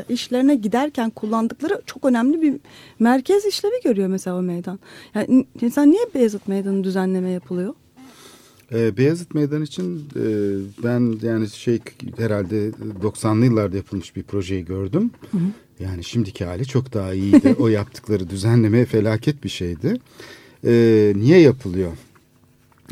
[0.09, 2.53] işlerine giderken kullandıkları çok önemli bir
[2.99, 4.79] merkez işlevi görüyor mesela o meydan.
[5.15, 7.73] Yani insan niye Beyazıt Meydanı düzenleme yapılıyor?
[8.73, 10.23] Ee, Beyazıt Meydan için e,
[10.83, 11.79] ben yani şey
[12.17, 12.69] herhalde
[13.01, 15.11] 90'lı yıllarda yapılmış bir projeyi gördüm.
[15.79, 17.55] Yani şimdiki hali çok daha iyiydi.
[17.59, 19.93] o yaptıkları düzenleme felaket bir şeydi.
[20.65, 21.91] Ee, niye yapılıyor?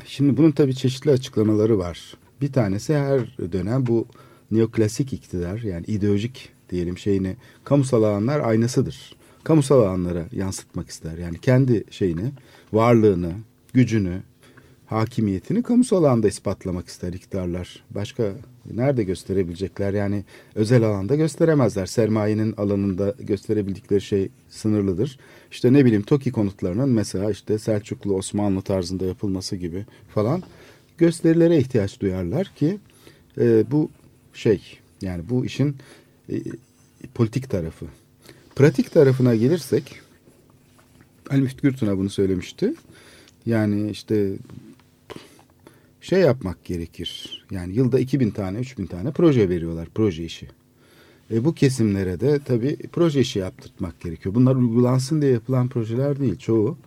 [0.05, 2.17] Şimdi bunun tabii çeşitli açıklamaları var.
[2.41, 4.05] Bir tanesi her dönem bu
[4.51, 9.15] neoklasik iktidar yani ideolojik diyelim şeyini kamusal alanlar aynasıdır.
[9.43, 11.17] Kamusal alanlara yansıtmak ister.
[11.17, 12.31] Yani kendi şeyini,
[12.73, 13.31] varlığını,
[13.73, 14.21] gücünü,
[14.89, 17.83] hakimiyetini kamusal alanda ispatlamak ister iktidarlar.
[17.89, 18.33] Başka
[18.71, 19.93] nerede gösterebilecekler?
[19.93, 20.23] Yani
[20.55, 21.85] özel alanda gösteremezler.
[21.85, 25.19] Sermayenin alanında gösterebildikleri şey sınırlıdır.
[25.51, 30.43] İşte ne bileyim TOKİ konutlarının mesela işte Selçuklu Osmanlı tarzında yapılması gibi falan
[30.97, 32.79] gösterilere ihtiyaç duyarlar ki
[33.37, 33.89] e, bu
[34.33, 35.75] şey yani bu işin
[36.29, 36.35] e,
[37.13, 37.85] politik tarafı.
[38.55, 39.99] Pratik tarafına gelirsek
[41.29, 42.73] Ali Müftü Gürtün'a bunu söylemişti.
[43.45, 44.33] Yani işte
[46.01, 47.43] şey yapmak gerekir.
[47.51, 50.47] Yani yılda 2000 tane, 3000 tane proje veriyorlar, proje işi.
[51.31, 54.35] E bu kesimlere de tabii proje işi yaptırtmak gerekiyor.
[54.35, 56.77] Bunlar uygulansın diye yapılan projeler değil çoğu.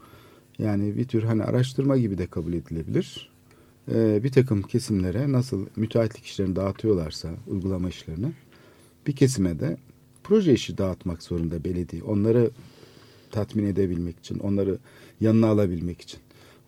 [0.59, 3.31] Yani bir tür hani araştırma gibi de kabul edilebilir.
[3.95, 8.33] E, bir takım kesimlere nasıl müteahhitlik işlerini dağıtıyorlarsa uygulama işlerini
[9.07, 9.77] bir kesime de
[10.25, 12.03] proje işi dağıtmak zorunda belediye.
[12.03, 12.51] Onları
[13.31, 14.79] tatmin edebilmek için, onları
[15.21, 16.21] yanına alabilmek için.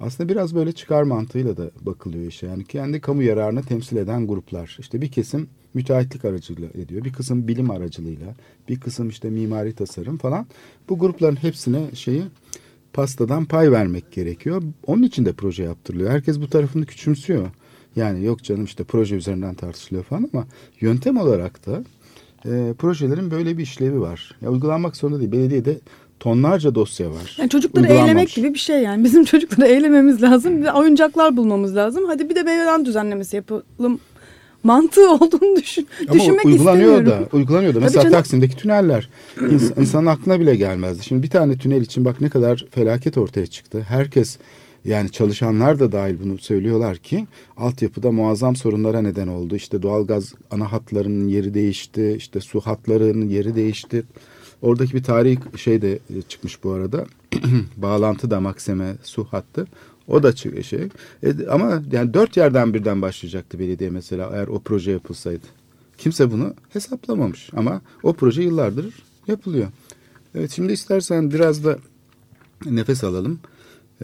[0.05, 2.47] Aslında biraz böyle çıkar mantığıyla da bakılıyor işe.
[2.47, 4.77] Yani kendi kamu yararını temsil eden gruplar.
[4.81, 7.05] İşte bir kesim müteahhitlik aracılığıyla ediyor.
[7.05, 8.35] Bir kısım bilim aracılığıyla,
[8.69, 10.47] bir kısım işte mimari tasarım falan.
[10.89, 12.23] Bu grupların hepsine şeyi
[12.93, 14.63] pastadan pay vermek gerekiyor.
[14.87, 16.11] Onun için de proje yaptırılıyor.
[16.11, 17.51] Herkes bu tarafını küçümsüyor.
[17.97, 20.47] Yani yok canım işte proje üzerinden tartışılıyor falan ama
[20.81, 21.85] yöntem olarak da
[22.47, 24.37] e, projelerin böyle bir işlevi var.
[24.41, 25.33] Ya uygulanmak zorunda değil.
[25.33, 25.81] Belediyede
[26.29, 27.37] tonlarca dosya var.
[27.39, 28.11] Yani çocukları Uygulanmamış.
[28.13, 29.05] eğlemek gibi bir şey yani.
[29.05, 30.63] Bizim çocukları eğlememiz lazım.
[30.63, 32.05] Bir oyuncaklar bulmamız lazım.
[32.07, 34.01] Hadi bir de meydan düzenlemesi yapalım.
[34.63, 37.27] Mantığı olduğunu düşün, Ama düşünmek uygulanıyor istemiyorum.
[37.33, 37.81] da, uygulanıyor da.
[37.81, 38.13] Mesela canım.
[38.17, 41.05] Taksim'deki tüneller ins- insanın aklına bile gelmezdi.
[41.05, 43.85] Şimdi bir tane tünel için bak ne kadar felaket ortaya çıktı.
[43.89, 44.39] Herkes
[44.85, 49.57] yani çalışanlar da dahil bunu söylüyorlar ki altyapıda muazzam sorunlara neden oldu.
[49.57, 54.03] İşte doğalgaz ana hatlarının yeri değişti, işte su hatlarının yeri değişti.
[54.63, 57.07] Oradaki bir tarihi şey de e, çıkmış bu arada.
[57.77, 59.67] Bağlantı da Makseme su hattı.
[60.09, 60.89] O da şey.
[61.23, 65.47] E, ama yani dört yerden birden başlayacaktı belediye mesela eğer o proje yapılsaydı.
[65.99, 68.95] Kimse bunu hesaplamamış ama o proje yıllardır
[69.27, 69.69] yapılıyor.
[70.35, 71.79] Evet şimdi istersen biraz da
[72.67, 73.41] nefes alalım.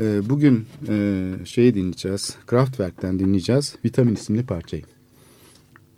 [0.01, 2.37] Ee, bugün e, şeyi dinleyeceğiz.
[2.47, 3.77] Kraftwerk'ten dinleyeceğiz.
[3.85, 4.83] Vitamin isimli parçayı.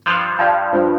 [0.05, 0.92] Protein,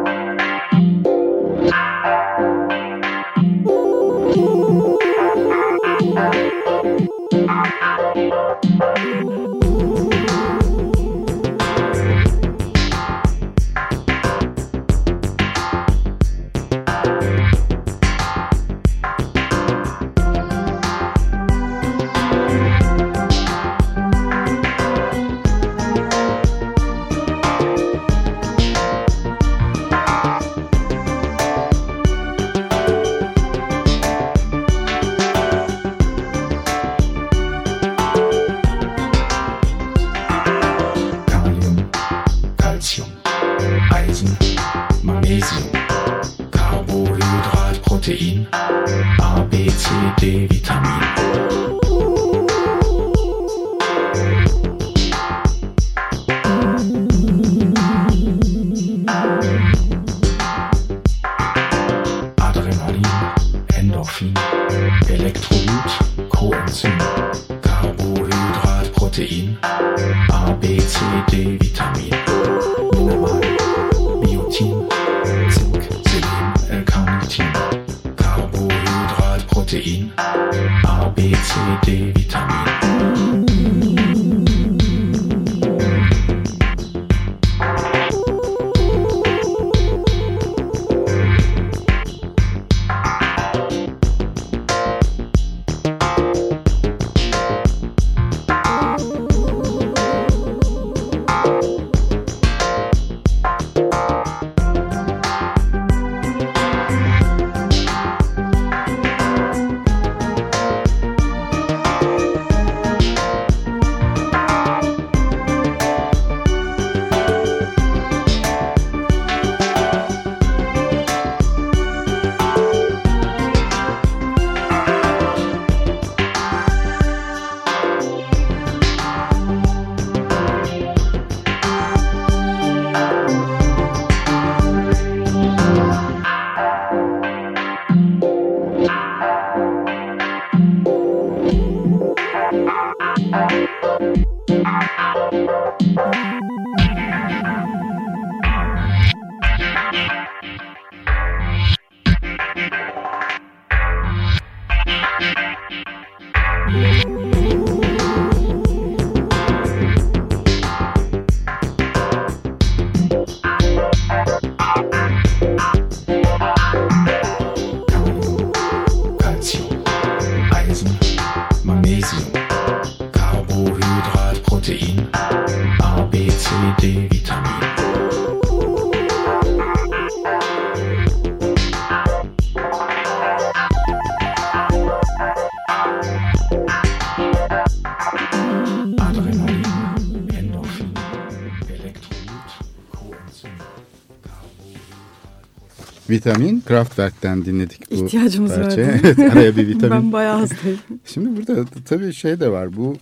[196.13, 198.61] Vitamin Kraftwerk'ten dinledik bu İhtiyacımız var.
[198.63, 198.87] parçayı.
[199.03, 199.91] Evet, araya bir vitamin.
[199.91, 200.79] Ben bayağı hastayım.
[201.05, 202.75] Şimdi burada tabii şey de var.
[202.77, 202.95] Bu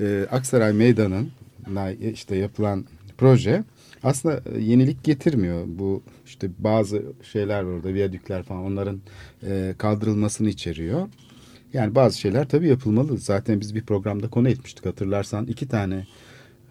[0.00, 1.30] e, Aksaray Meydanı'nın
[2.12, 2.84] işte yapılan
[3.18, 3.64] proje
[4.02, 5.64] aslında e, yenilik getirmiyor.
[5.66, 9.00] Bu işte bazı şeyler var orada viyadükler falan onların
[9.46, 11.08] e, kaldırılmasını içeriyor.
[11.72, 13.18] Yani bazı şeyler tabii yapılmalı.
[13.18, 15.46] Zaten biz bir programda konu etmiştik hatırlarsan.
[15.46, 16.06] iki tane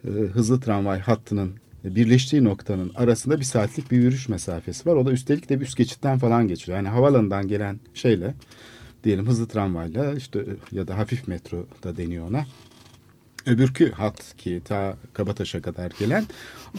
[0.06, 1.52] e, hızlı tramvay hattının
[1.84, 4.96] birleştiği noktanın arasında bir saatlik bir yürüyüş mesafesi var.
[4.96, 6.78] O da üstelik de bir üst geçitten falan geçiyor.
[6.78, 8.34] Yani havalanından gelen şeyle
[9.04, 12.46] diyelim hızlı tramvayla işte ya da hafif metro da deniyor ona.
[13.46, 16.26] Öbürkü hat ki ta Kabataş'a kadar gelen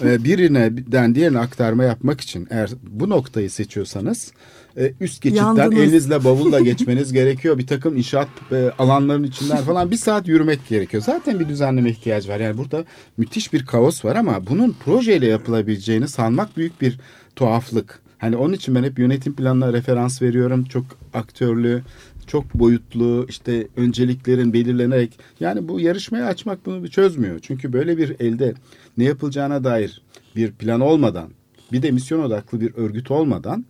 [0.04, 4.32] e, birinden diğerine aktarma yapmak için eğer bu noktayı seçiyorsanız
[4.76, 5.78] e, üst geçitten Yandınız.
[5.78, 7.58] elinizle bavulla geçmeniz gerekiyor.
[7.58, 11.02] Bir takım inşaat e, alanlarının içinden falan bir saat yürümek gerekiyor.
[11.02, 12.40] Zaten bir düzenleme ihtiyacı var.
[12.40, 12.84] Yani burada
[13.16, 16.98] müthiş bir kaos var ama bunun projeyle yapılabileceğini sanmak büyük bir
[17.36, 18.00] tuhaflık.
[18.18, 20.64] Hani onun için ben hep yönetim planına referans veriyorum.
[20.64, 21.82] Çok aktörlü,
[22.30, 27.38] çok boyutlu işte önceliklerin belirlenerek yani bu yarışmayı açmak bunu çözmüyor.
[27.42, 28.54] Çünkü böyle bir elde
[28.98, 30.02] ne yapılacağına dair
[30.36, 31.30] bir plan olmadan
[31.72, 33.64] bir de misyon odaklı bir örgüt olmadan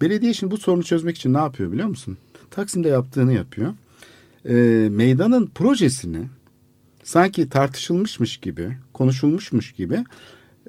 [0.00, 2.18] belediye şimdi bu sorunu çözmek için ne yapıyor biliyor musun?
[2.50, 3.74] Taksim'de yaptığını yapıyor.
[4.48, 4.54] E,
[4.90, 6.22] meydanın projesini
[7.02, 10.04] sanki tartışılmışmış gibi, konuşulmuşmuş gibi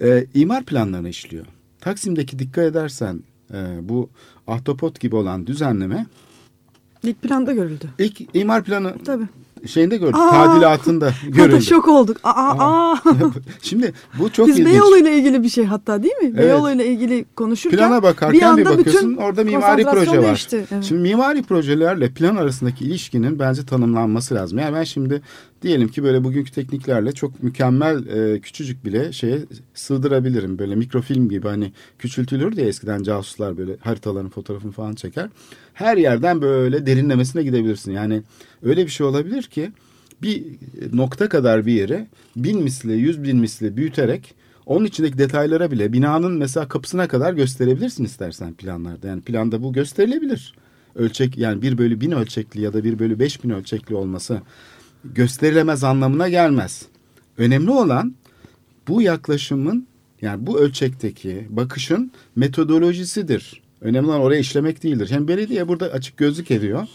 [0.01, 1.45] e, imar planlarını işliyor.
[1.79, 3.23] Taksim'deki dikkat edersen
[3.53, 4.09] e, bu
[4.47, 6.05] ahtapot gibi olan düzenleme
[7.03, 7.85] İlk planda görüldü.
[7.99, 9.23] ilk imar planı Tabii.
[9.67, 10.15] şeyinde gördük.
[10.15, 10.31] Aa!
[10.31, 11.61] tadilatında Hatta görüldü.
[11.61, 12.17] şok olduk.
[12.23, 12.97] Aa, aa.
[13.61, 14.73] Şimdi bu çok Biz ilginç.
[14.73, 16.25] Beyoğlu ile ilgili bir şey hatta değil mi?
[16.35, 16.37] Evet.
[16.37, 20.23] Beyoğlu ile ilgili konuşurken Plana bakarken bir, anda bakıyorsun bütün orada mimari proje var.
[20.25, 20.65] değişti.
[20.71, 20.83] Evet.
[20.83, 24.59] Şimdi mimari projelerle plan arasındaki ilişkinin bence tanımlanması lazım.
[24.59, 25.21] Yani ben şimdi
[25.61, 29.39] diyelim ki böyle bugünkü tekniklerle çok mükemmel e, küçücük bile şeye
[29.73, 30.59] sığdırabilirim.
[30.59, 35.29] Böyle mikrofilm gibi hani küçültülür diye eskiden casuslar böyle haritaların fotoğrafını falan çeker.
[35.73, 37.91] Her yerden böyle derinlemesine gidebilirsin.
[37.91, 38.21] Yani
[38.63, 39.71] öyle bir şey olabilir ki
[40.21, 40.43] bir
[40.93, 46.33] nokta kadar bir yere bin misli, yüz bin misli büyüterek onun içindeki detaylara bile binanın
[46.33, 49.07] mesela kapısına kadar gösterebilirsin istersen planlarda.
[49.07, 50.53] Yani planda bu gösterilebilir.
[50.95, 54.41] Ölçek yani bir bölü bin ölçekli ya da bir bölü beş bin ölçekli olması
[55.05, 56.85] gösterilemez anlamına gelmez.
[57.37, 58.15] Önemli olan
[58.87, 59.87] bu yaklaşımın
[60.21, 63.60] yani bu ölçekteki bakışın metodolojisidir.
[63.81, 65.11] Önemli olan oraya işlemek değildir.
[65.11, 66.87] Hem belediye burada açık gözlük ediyor.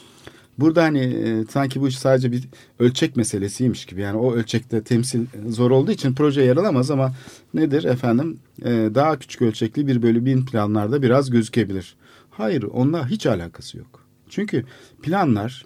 [0.59, 2.45] Burada hani e, sanki bu iş sadece bir
[2.79, 4.01] ölçek meselesiymiş gibi.
[4.01, 7.15] Yani o ölçekte temsil zor olduğu için proje yer alamaz ama
[7.55, 11.97] nedir efendim e, daha küçük ölçekli bir bölü bin planlarda biraz gözükebilir.
[12.31, 14.07] Hayır onunla hiç alakası yok.
[14.29, 14.65] Çünkü
[15.03, 15.65] planlar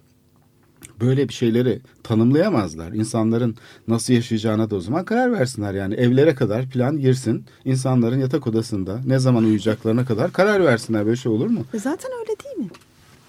[1.00, 2.92] böyle bir şeyleri tanımlayamazlar.
[2.92, 3.54] İnsanların
[3.88, 5.74] nasıl yaşayacağına da o zaman karar versinler.
[5.74, 7.44] Yani evlere kadar plan girsin.
[7.64, 11.06] İnsanların yatak odasında ne zaman uyuyacaklarına kadar karar versinler.
[11.06, 11.60] Böyle şey olur mu?
[11.74, 12.68] E zaten öyle değil mi?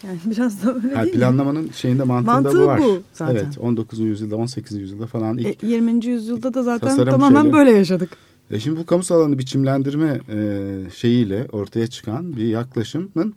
[0.07, 1.19] Yani biraz da öyle Yani değil mi?
[1.19, 2.79] planlamanın şeyinde mantığında Mantığı bu var.
[2.79, 3.35] bu zaten.
[3.35, 3.99] Evet 19.
[3.99, 4.77] yüzyılda 18.
[4.77, 6.05] yüzyılda falan ilk E, 20.
[6.05, 7.53] yüzyılda da zaten tamamen şeyleri.
[7.53, 8.09] böyle yaşadık.
[8.51, 13.33] E şimdi bu kamusal alanı biçimlendirme e, şeyiyle ortaya çıkan bir yaklaşımın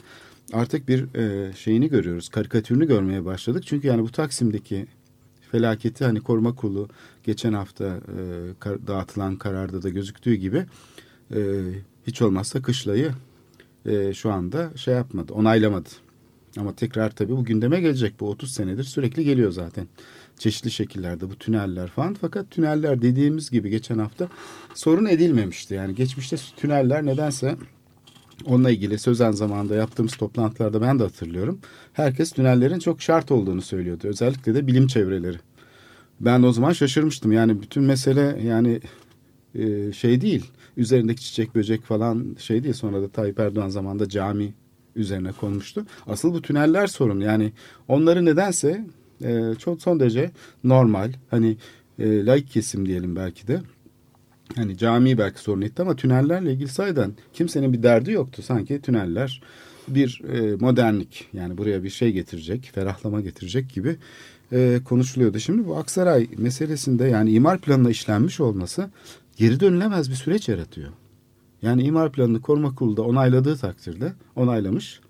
[0.55, 2.29] artık bir e, şeyini görüyoruz.
[2.29, 3.65] Karikatürünü görmeye başladık.
[3.67, 4.87] Çünkü yani bu Taksim'deki
[5.53, 6.89] felaketi hani koruma kurulu
[7.25, 8.21] geçen hafta e,
[8.61, 10.67] kar- dağıtılan kararda da gözüktüğü gibi
[11.35, 11.41] e,
[12.07, 13.13] hiç olmazsa kışlayı
[13.87, 15.89] e, şu anda şey yapmadı, onaylamadı.
[16.59, 18.21] Ama tekrar tabii bu gündeme gelecek.
[18.21, 19.87] Bu 30 senedir sürekli geliyor zaten.
[20.39, 22.15] Çeşitli şekillerde bu tüneller falan.
[22.15, 24.29] Fakat tüneller dediğimiz gibi geçen hafta
[24.75, 25.75] sorun edilmemişti.
[25.75, 27.57] Yani geçmişte tüneller nedense
[28.47, 31.59] onunla ilgili sözen zamanında yaptığımız toplantılarda ben de hatırlıyorum.
[31.93, 34.09] Herkes tünellerin çok şart olduğunu söylüyordu.
[34.09, 35.39] Özellikle de bilim çevreleri.
[36.21, 37.33] Ben o zaman şaşırmıştım.
[37.33, 38.81] Yani bütün mesele yani
[39.55, 40.51] e, şey değil.
[40.77, 42.75] Üzerindeki çiçek böcek falan şey değil.
[42.75, 44.55] Sonra da Tayyip Erdoğan zamanında cami
[44.97, 45.87] üzerine konmuştu.
[46.07, 47.21] Asıl bu tüneller sorun.
[47.21, 47.53] Yani
[47.89, 48.87] onları nedense
[49.25, 50.31] e, çok son derece
[50.65, 51.13] normal.
[51.31, 51.57] Hani
[51.99, 53.63] e, laik kesim diyelim belki de.
[54.57, 58.43] Hani cami belki sorun etti ama tünellerle ilgili sayeden kimsenin bir derdi yoktu.
[58.43, 59.43] Sanki tüneller
[59.89, 63.97] bir e, modernlik yani buraya bir şey getirecek, ferahlama getirecek gibi
[64.53, 65.39] e, konuşuluyordu.
[65.39, 68.91] Şimdi bu Aksaray meselesinde yani imar planına işlenmiş olması
[69.37, 70.91] geri dönülemez bir süreç yaratıyor.
[71.63, 75.01] Yani imar planını koruma kurulu da onayladığı takdirde onaylamış.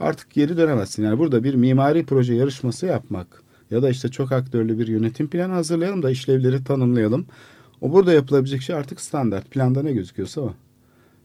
[0.00, 1.02] Artık geri dönemezsin.
[1.02, 5.52] Yani burada bir mimari proje yarışması yapmak ya da işte çok aktörlü bir yönetim planı
[5.52, 7.26] hazırlayalım da işlevleri tanımlayalım.
[7.80, 9.50] O burada yapılabilecek şey artık standart.
[9.50, 10.54] Planda ne gözüküyorsa o.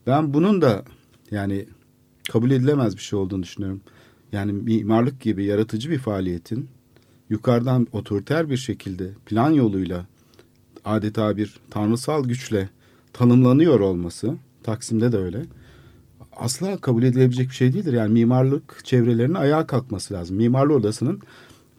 [0.07, 0.85] Ben bunun da
[1.31, 1.65] yani
[2.31, 3.81] kabul edilemez bir şey olduğunu düşünüyorum.
[4.31, 6.69] Yani mimarlık gibi yaratıcı bir faaliyetin
[7.29, 10.05] yukarıdan otoriter bir şekilde plan yoluyla
[10.85, 12.69] adeta bir tanrısal güçle
[13.13, 15.45] tanımlanıyor olması Taksim'de de öyle.
[16.35, 17.93] Asla kabul edilebilecek bir şey değildir.
[17.93, 20.37] Yani mimarlık çevrelerinin ayağa kalkması lazım.
[20.37, 21.21] Mimarlı odasının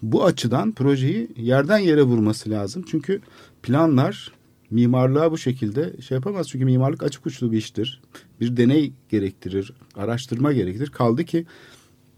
[0.02, 2.84] bu açıdan projeyi yerden yere vurması lazım.
[2.90, 3.20] Çünkü
[3.62, 4.32] planlar
[4.70, 6.48] mimarlığa bu şekilde şey yapamaz.
[6.48, 8.02] Çünkü mimarlık açık uçlu bir iştir.
[8.40, 10.90] Bir deney gerektirir, araştırma gerektirir.
[10.90, 11.46] Kaldı ki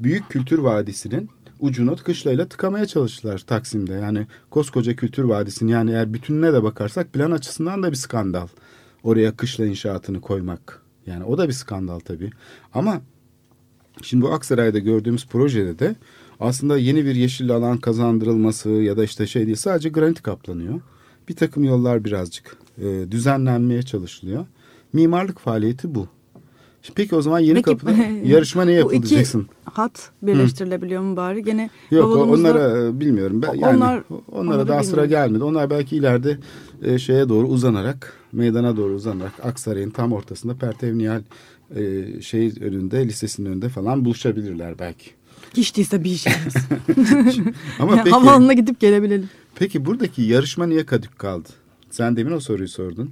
[0.01, 1.31] Büyük Kültür Vadisi'nin
[1.61, 3.93] ucunu kışlayla tıkamaya çalıştılar Taksim'de.
[3.93, 8.49] Yani koskoca Kültür Vadisi'nin yani eğer bütününe de bakarsak plan açısından da bir skandal.
[9.03, 10.83] Oraya kışla inşaatını koymak.
[11.07, 12.31] Yani o da bir skandal tabii.
[12.75, 13.01] Ama
[14.03, 15.97] şimdi bu Aksaray'da gördüğümüz projede de
[16.41, 20.81] aslında yeni bir yeşil alan kazandırılması ya da işte şey değil sadece granit kaplanıyor.
[21.29, 24.47] Bir takım yollar birazcık e, düzenlenmeye çalışılıyor.
[24.93, 26.07] Mimarlık faaliyeti bu.
[26.83, 27.91] Şimdi Peki o zaman yeni Peki, kapıda
[28.25, 29.47] yarışma ne Bu iki diyeceksin?
[29.65, 31.45] hat birleştirilebiliyor mu bari?
[31.45, 33.43] Gene Yok bavulumuzda- onlara e, bilmiyorum.
[33.43, 34.03] Ben, yani, Onlar-
[34.33, 35.11] onlara daha sıra bilmiyorum.
[35.27, 35.45] gelmedi.
[35.45, 36.39] Onlar belki ileride
[36.83, 41.23] e, şeye doğru uzanarak, meydana doğru uzanarak Aksaray'ın tam ortasında Pertevniyal
[41.77, 45.11] e, şey önünde, lisesinin önünde falan buluşabilirler belki.
[45.57, 46.55] Hiç değilse bir işimiz.
[47.79, 49.31] Ama peki, Havaalanına gidip gelebilelim.
[49.55, 51.49] peki buradaki yarışma niye kadük kaldı?
[51.91, 53.11] Sen demin o soruyu sordun.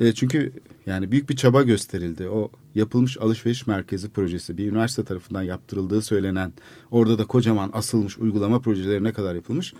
[0.00, 0.52] E, çünkü
[0.86, 2.28] yani büyük bir çaba gösterildi.
[2.28, 6.52] O yapılmış alışveriş merkezi projesi bir üniversite tarafından yaptırıldığı söylenen
[6.90, 9.74] orada da kocaman asılmış uygulama projelerine kadar yapılmış.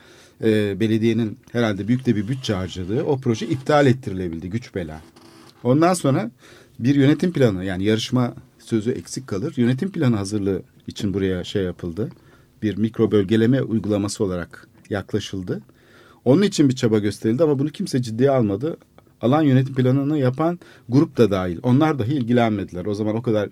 [0.44, 5.00] E, belediyenin herhalde büyük de bir bütçe harcadığı o proje iptal ettirilebildi güç bela.
[5.64, 6.30] Ondan sonra
[6.78, 9.54] bir yönetim planı yani yarışma sözü eksik kalır.
[9.56, 12.10] Yönetim planı hazırlığı için buraya şey yapıldı.
[12.62, 15.62] Bir mikro bölgeleme uygulaması olarak yaklaşıldı.
[16.24, 18.76] Onun için bir çaba gösterildi ama bunu kimse ciddiye almadı.
[19.20, 20.58] Alan yönetim planını yapan
[20.88, 21.58] grup da dahil.
[21.62, 22.86] Onlar dahi ilgilenmediler.
[22.86, 23.48] O zaman o kadar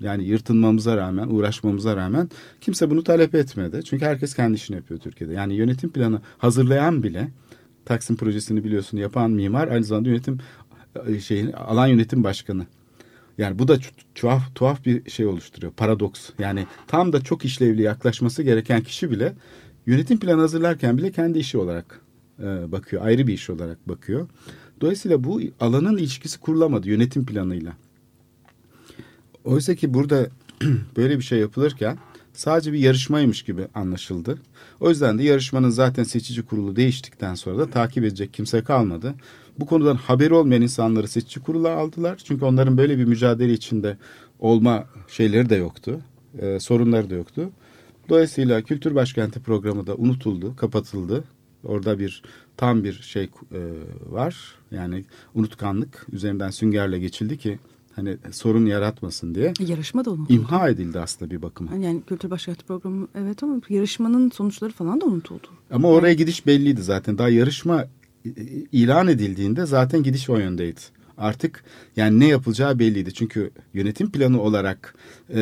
[0.00, 3.80] yani yırtınmamıza rağmen, uğraşmamıza rağmen kimse bunu talep etmedi.
[3.84, 5.34] Çünkü herkes kendi işini yapıyor Türkiye'de.
[5.34, 7.28] Yani yönetim planı hazırlayan bile
[7.88, 10.38] Taksim projesini biliyorsun yapan mimar aynı zamanda yönetim
[11.06, 12.66] e, şeyin alan yönetim başkanı.
[13.38, 13.78] Yani bu da
[14.14, 15.72] tuhaf tuhaf bir şey oluşturuyor.
[15.72, 16.30] Paradoks.
[16.38, 19.34] Yani tam da çok işlevli yaklaşması gereken kişi bile
[19.86, 22.00] yönetim planı hazırlarken bile kendi işi olarak
[22.38, 23.06] e, bakıyor.
[23.06, 24.28] Ayrı bir iş olarak bakıyor.
[24.80, 27.72] Dolayısıyla bu alanın ilişkisi kurulamadı yönetim planıyla.
[29.44, 30.28] Oysa ki burada
[30.96, 31.98] böyle bir şey yapılırken
[32.38, 34.38] sadece bir yarışmaymış gibi anlaşıldı.
[34.80, 39.14] O yüzden de yarışmanın zaten seçici kurulu değiştikten sonra da takip edecek kimse kalmadı.
[39.58, 42.20] Bu konudan haberi olmayan insanları seçici kurula aldılar.
[42.24, 43.96] Çünkü onların böyle bir mücadele içinde
[44.38, 46.00] olma şeyleri de yoktu.
[46.38, 47.50] E, sorunları da yoktu.
[48.08, 51.24] Dolayısıyla Kültür Başkenti programı da unutuldu, kapatıldı.
[51.64, 52.22] Orada bir
[52.56, 53.28] tam bir şey e,
[54.06, 54.54] var.
[54.70, 57.58] Yani unutkanlık üzerinden süngerle geçildi ki
[57.98, 59.52] hani sorun yaratmasın diye.
[59.60, 60.32] Yarışma da unutuldu.
[60.32, 61.76] İmha edildi aslında bir bakıma.
[61.76, 65.46] Yani Kültür Başkenti programı evet ama yarışmanın sonuçları falan da unutuldu.
[65.70, 67.18] Ama oraya gidiş belliydi zaten.
[67.18, 67.84] Daha yarışma
[68.24, 68.30] e,
[68.72, 70.80] ilan edildiğinde zaten gidiş o yöndeydi.
[71.18, 71.64] Artık
[71.96, 73.14] yani ne yapılacağı belliydi.
[73.14, 74.94] Çünkü yönetim planı olarak
[75.28, 75.40] e,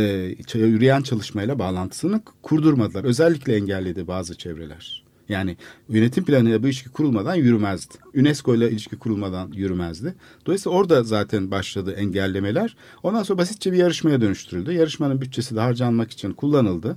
[0.55, 3.05] yürüyen çalışmayla bağlantısını kurdurmadılar.
[3.05, 5.06] Özellikle engelledi bazı çevreler.
[5.29, 5.57] Yani
[5.89, 7.95] yönetim planıyla bu ilişki kurulmadan yürümezdi.
[8.15, 10.15] UNESCO ile ilişki kurulmadan yürümezdi.
[10.47, 12.77] Dolayısıyla orada zaten başladı engellemeler.
[13.03, 14.73] Ondan sonra basitçe bir yarışmaya dönüştürüldü.
[14.73, 16.97] Yarışmanın bütçesi de harcanmak için kullanıldı.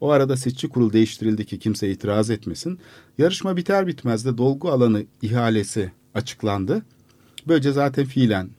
[0.00, 2.78] O arada seçici kurul değiştirildi ki kimse itiraz etmesin.
[3.18, 6.82] Yarışma biter bitmez de dolgu alanı ihalesi açıklandı.
[7.48, 8.50] Böylece zaten fiilen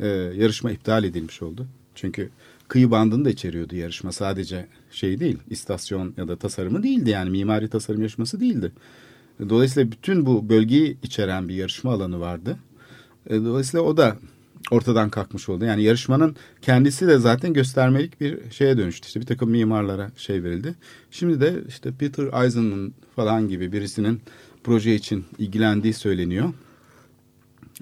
[0.00, 1.66] e, yarışma iptal edilmiş oldu.
[1.94, 2.30] Çünkü
[2.68, 4.12] kıyı bandını da içeriyordu yarışma.
[4.12, 8.72] Sadece şey değil, istasyon ya da tasarımı değildi yani mimari tasarım yarışması değildi.
[9.48, 12.58] Dolayısıyla bütün bu bölgeyi içeren bir yarışma alanı vardı.
[13.26, 14.16] E, dolayısıyla o da
[14.70, 15.64] ortadan kalkmış oldu.
[15.64, 19.06] Yani yarışmanın kendisi de zaten göstermelik bir şeye dönüştü.
[19.06, 20.74] İşte bir takım mimarlara şey verildi.
[21.10, 24.20] Şimdi de işte Peter Eisenman falan gibi birisinin
[24.64, 26.52] proje için ilgilendiği söyleniyor.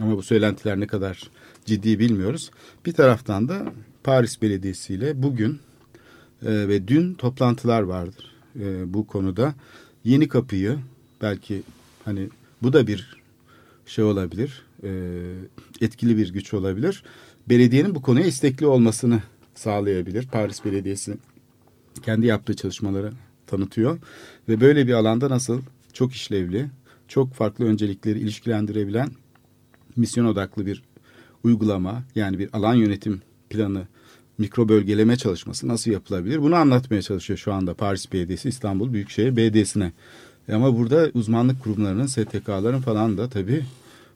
[0.00, 1.30] Ama bu söylentiler ne kadar
[1.64, 2.50] ciddi bilmiyoruz.
[2.86, 3.72] Bir taraftan da
[4.04, 5.60] Paris Belediyesi ile bugün
[6.46, 9.54] e, ve dün toplantılar vardır e, bu konuda.
[10.04, 10.78] Yeni kapıyı
[11.22, 11.62] belki
[12.04, 12.28] hani
[12.62, 13.16] bu da bir
[13.86, 14.90] şey olabilir, e,
[15.80, 17.02] etkili bir güç olabilir.
[17.48, 19.22] Belediyenin bu konuya istekli olmasını
[19.54, 20.28] sağlayabilir.
[20.32, 21.16] Paris Belediyesi
[22.02, 23.12] kendi yaptığı çalışmaları
[23.46, 23.98] tanıtıyor
[24.48, 25.60] ve böyle bir alanda nasıl
[25.92, 26.66] çok işlevli,
[27.08, 29.08] çok farklı öncelikleri ilişkilendirebilen
[29.96, 30.82] misyon odaklı bir
[31.44, 33.86] uygulama yani bir alan yönetim planı
[34.40, 36.42] mikro bölgeleme çalışması nasıl yapılabilir?
[36.42, 39.92] Bunu anlatmaya çalışıyor şu anda Paris Belediyesi İstanbul Büyükşehir Belediyesi'ne.
[40.48, 43.64] E ama burada uzmanlık kurumlarının, STK'ların falan da tabii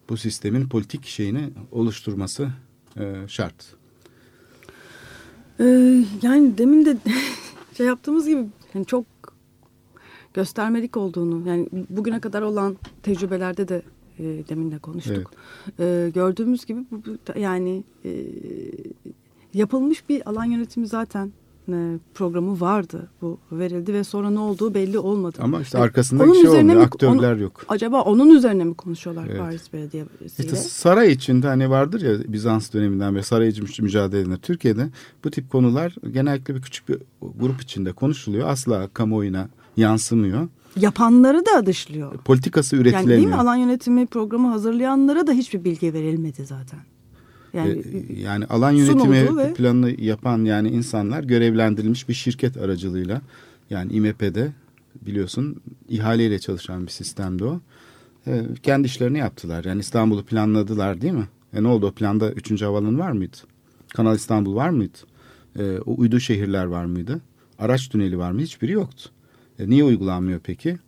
[0.09, 2.49] bu sistemin politik şeyini oluşturması
[2.97, 3.55] e, şart.
[5.61, 6.97] Ee, yani demin de
[7.77, 9.07] şey yaptığımız gibi yani çok
[10.35, 13.83] göstermelik olduğunu yani bugüne kadar olan tecrübelerde de
[14.19, 15.31] e, demin de konuştuk.
[15.79, 16.07] Evet.
[16.07, 18.11] E, gördüğümüz gibi bu, bu yani e,
[19.55, 21.33] yapılmış bir alan yönetimi zaten
[21.69, 23.09] e, programı vardı.
[23.23, 25.39] Bu verildi ve sonra ne olduğu belli olmadı.
[25.41, 26.77] Ama işte arkasında bir şey olmuyor.
[26.77, 27.65] Mi, aktörler onu, yok.
[27.69, 29.39] Acaba onun üzerine mi konuşuyorlar evet.
[29.39, 30.29] Paris Belediyesi'yle?
[30.29, 34.89] İşte saray içinde hani vardır ya Bizans döneminden beri saraycı mücadelelerinde Türkiye'de
[35.25, 36.99] bu tip konular genellikle bir küçük bir
[37.39, 38.49] grup içinde konuşuluyor.
[38.49, 40.49] Asla kamuoyuna yansımıyor.
[40.81, 42.19] Yapanları da dışlıyor.
[42.19, 43.11] Politikası üretilemiyor.
[43.11, 43.35] Yani değil mi?
[43.35, 46.81] Alan yönetimi programı hazırlayanlara da hiçbir bilgi verilmedi zaten.
[47.55, 47.83] Yani,
[48.17, 49.55] yani alan yönetimi ve...
[49.55, 53.23] planını yapan yani insanlar görevlendirilmiş bir şirket aracılığıyla
[53.71, 54.53] yani İMP'de
[55.07, 55.57] biliyorsun
[55.89, 57.61] ihaleyle çalışan bir sistemdi o.
[58.27, 59.65] E, kendi işlerini yaptılar.
[59.65, 61.29] Yani İstanbul'u planladılar değil mi?
[61.53, 62.63] E ne oldu o planda 3.
[62.63, 63.37] havalanı var mıydı?
[63.95, 64.99] Kanal İstanbul var mıydı?
[65.59, 67.21] E, o uydu şehirler var mıydı?
[67.59, 68.41] Araç tüneli var mı?
[68.41, 69.11] Hiçbiri yoktu.
[69.59, 70.79] E, niye uygulanmıyor peki?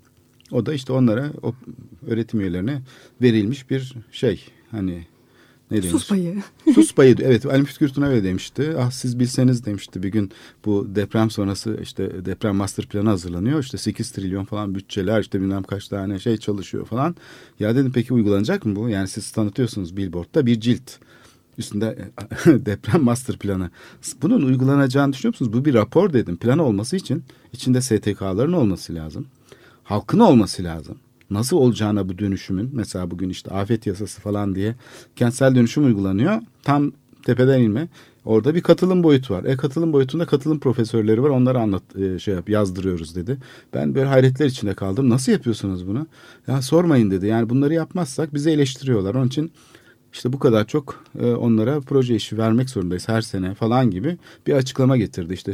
[0.50, 1.54] O da işte onlara o
[2.06, 2.82] öğretim üyelerine
[3.22, 4.44] verilmiş bir şey.
[4.70, 5.06] Hani
[5.70, 5.90] ne demiş?
[5.90, 6.42] Sus payı.
[6.74, 7.16] Sus payı.
[7.20, 8.74] Evet Ali Müftü öyle demişti.
[8.78, 10.32] Ah siz bilseniz demişti bir gün
[10.64, 13.62] bu deprem sonrası işte deprem master planı hazırlanıyor.
[13.62, 17.16] İşte 8 trilyon falan bütçeler işte bilmem kaç tane şey çalışıyor falan.
[17.60, 18.88] Ya dedim peki uygulanacak mı bu?
[18.88, 20.90] Yani siz tanıtıyorsunuz billboardda bir cilt.
[21.58, 21.98] Üstünde
[22.46, 23.70] deprem master planı.
[24.22, 25.52] Bunun uygulanacağını düşünüyor musunuz?
[25.52, 26.36] Bu bir rapor dedim.
[26.36, 29.26] Plan olması için içinde STK'ların olması lazım.
[29.84, 30.98] Halkın olması lazım
[31.30, 34.74] nasıl olacağına bu dönüşümün mesela bugün işte afet yasası falan diye
[35.16, 36.40] kentsel dönüşüm uygulanıyor.
[36.62, 36.92] Tam
[37.26, 37.88] tepeden inme.
[38.24, 39.44] Orada bir katılım boyutu var.
[39.44, 41.28] E katılım boyutunda katılım profesörleri var.
[41.28, 43.38] Onları anlat e, şey yap yazdırıyoruz dedi.
[43.74, 45.10] Ben böyle hayretler içinde kaldım.
[45.10, 46.06] Nasıl yapıyorsunuz bunu?
[46.46, 47.26] Ya sormayın dedi.
[47.26, 49.14] Yani bunları yapmazsak bizi eleştiriyorlar.
[49.14, 49.52] Onun için
[50.12, 54.52] işte bu kadar çok e, onlara proje işi vermek zorundayız her sene falan gibi bir
[54.52, 55.34] açıklama getirdi.
[55.34, 55.52] İşte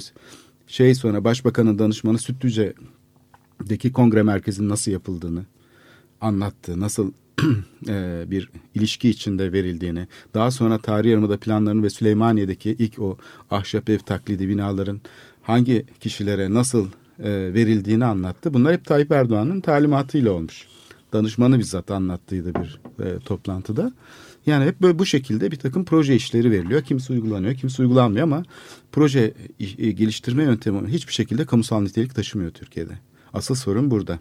[0.67, 5.45] şey sonra başbakanın danışmanı Sütlüce'deki kongre merkezinin nasıl yapıldığını
[6.23, 6.81] anlattı.
[6.81, 7.13] Nasıl
[7.89, 13.19] e, bir ilişki içinde verildiğini, daha sonra Tarih Yarımada planlarını ve Süleymaniye'deki ilk o
[13.51, 15.01] ahşap ev taklidi binaların
[15.43, 16.87] hangi kişilere nasıl
[17.19, 18.55] e, verildiğini anlattı.
[18.55, 20.67] Bunlar hep Tayyip Erdoğan'ın talimatıyla olmuş.
[21.13, 23.93] Danışmanı bizzat anlattıydı bir e, toplantıda.
[24.47, 26.83] Yani hep böyle bu şekilde bir takım proje işleri veriliyor.
[26.83, 28.43] Kimisi uygulanıyor, kimisi uygulanmıyor ama
[28.93, 29.35] proje
[29.79, 32.93] geliştirme yöntemi hiçbir şekilde kamusal nitelik taşımıyor Türkiye'de.
[33.35, 34.19] Asıl sorun burada.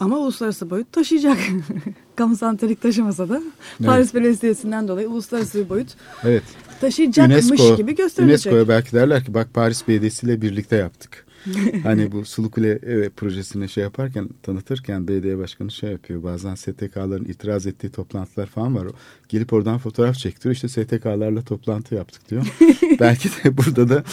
[0.00, 1.38] Ama uluslararası boyut taşıyacak.
[2.16, 3.42] Kamusal nitelik taşımasa da
[3.84, 5.88] Paris Belediyesi'nden dolayı uluslararası bir boyut
[6.24, 6.42] Evet.
[6.80, 8.52] taşıyacakmış UNESCO, gibi gösterilecek.
[8.52, 11.26] UNESCO'ya belki derler ki bak Paris Belediyesi ile birlikte yaptık.
[11.82, 16.22] hani bu Sulukule evet, projesini şey yaparken tanıtırken belediye başkanı şey yapıyor.
[16.22, 18.86] Bazen STK'ların itiraz ettiği toplantılar falan var.
[19.28, 20.54] Gelip oradan fotoğraf çektiriyor.
[20.54, 22.46] İşte STK'larla toplantı yaptık diyor.
[23.00, 24.04] belki de burada da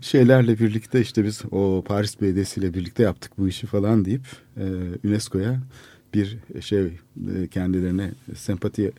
[0.00, 4.22] şeylerle birlikte işte biz o Paris Belediyesi ile birlikte yaptık bu işi falan deyip
[4.56, 4.64] e,
[5.04, 5.60] UNESCO'ya
[6.14, 8.92] bir şey e, kendilerine sempati e,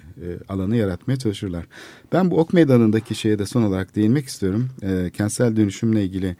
[0.49, 1.65] alanı yaratmaya çalışırlar.
[2.11, 4.69] Ben bu ok meydanındaki şeye de son olarak değinmek istiyorum.
[4.81, 6.35] E, kentsel dönüşümle ilgili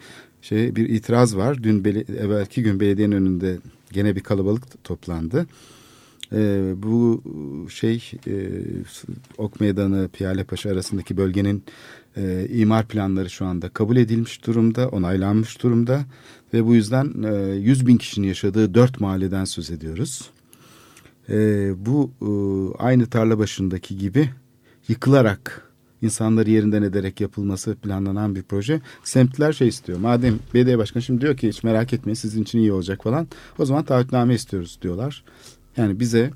[0.47, 1.63] şey bir itiraz var.
[1.63, 1.83] Dün
[2.19, 3.57] evvelki gün belediyenin önünde
[3.91, 5.47] gene bir kalabalık toplandı.
[6.33, 7.23] E, bu
[7.69, 8.49] şey e,
[9.37, 11.63] Ok Meydanı Piyale Paşa arasındaki bölgenin
[12.17, 16.05] e, imar planları şu anda kabul edilmiş durumda, onaylanmış durumda
[16.53, 20.29] ve bu yüzden e, 100 bin kişinin yaşadığı dört mahalleden söz ediyoruz.
[21.29, 21.35] E,
[21.85, 22.29] bu e,
[22.83, 24.29] aynı tarla başındaki gibi
[24.87, 25.66] yıkılarak
[26.01, 28.81] insanları yerinden ederek yapılması planlanan bir proje.
[29.03, 29.99] Semtler şey istiyor.
[29.99, 33.27] Madem belediye başkanı şimdi diyor ki hiç merak etmeyin sizin için iyi olacak falan.
[33.59, 35.23] O zaman taahhütname istiyoruz diyorlar.
[35.77, 36.31] Yani bize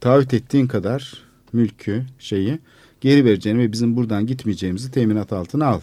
[0.00, 1.22] taahhüt ettiğin kadar
[1.52, 2.58] mülkü şeyi
[3.00, 5.80] geri vereceğini ve bizim buradan gitmeyeceğimizi teminat altına al.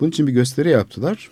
[0.00, 1.30] Bunun için bir gösteri yaptılar.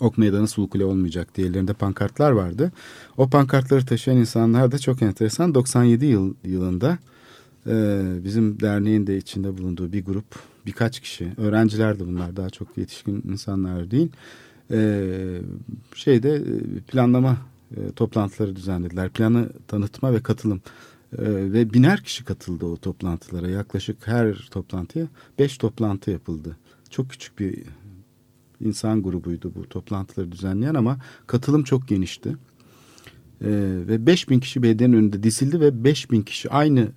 [0.00, 2.72] Ok meydanı Sulukule olmayacak diye ellerinde pankartlar vardı.
[3.16, 5.54] O pankartları taşıyan insanlar da çok enteresan.
[5.54, 6.98] 97 yıl, yılında
[7.66, 10.24] e, bizim derneğin de içinde bulunduğu bir grup
[10.66, 14.08] birkaç kişi öğrenciler de bunlar daha çok yetişkin insanlar değil.
[14.70, 15.40] E,
[15.94, 17.36] şeyde e, planlama
[17.76, 19.10] e, toplantıları düzenlediler.
[19.10, 20.62] Planı tanıtma ve katılım
[21.18, 23.50] e, ve biner kişi katıldı o toplantılara.
[23.50, 25.06] Yaklaşık her toplantıya
[25.38, 26.56] beş toplantı yapıldı.
[26.90, 27.62] Çok küçük bir
[28.60, 32.36] insan grubuydu bu toplantıları düzenleyen ama katılım çok genişti.
[33.40, 33.48] Ee,
[33.88, 36.88] ve 5000 kişi belediyenin önünde dizildi ve 5000 kişi aynı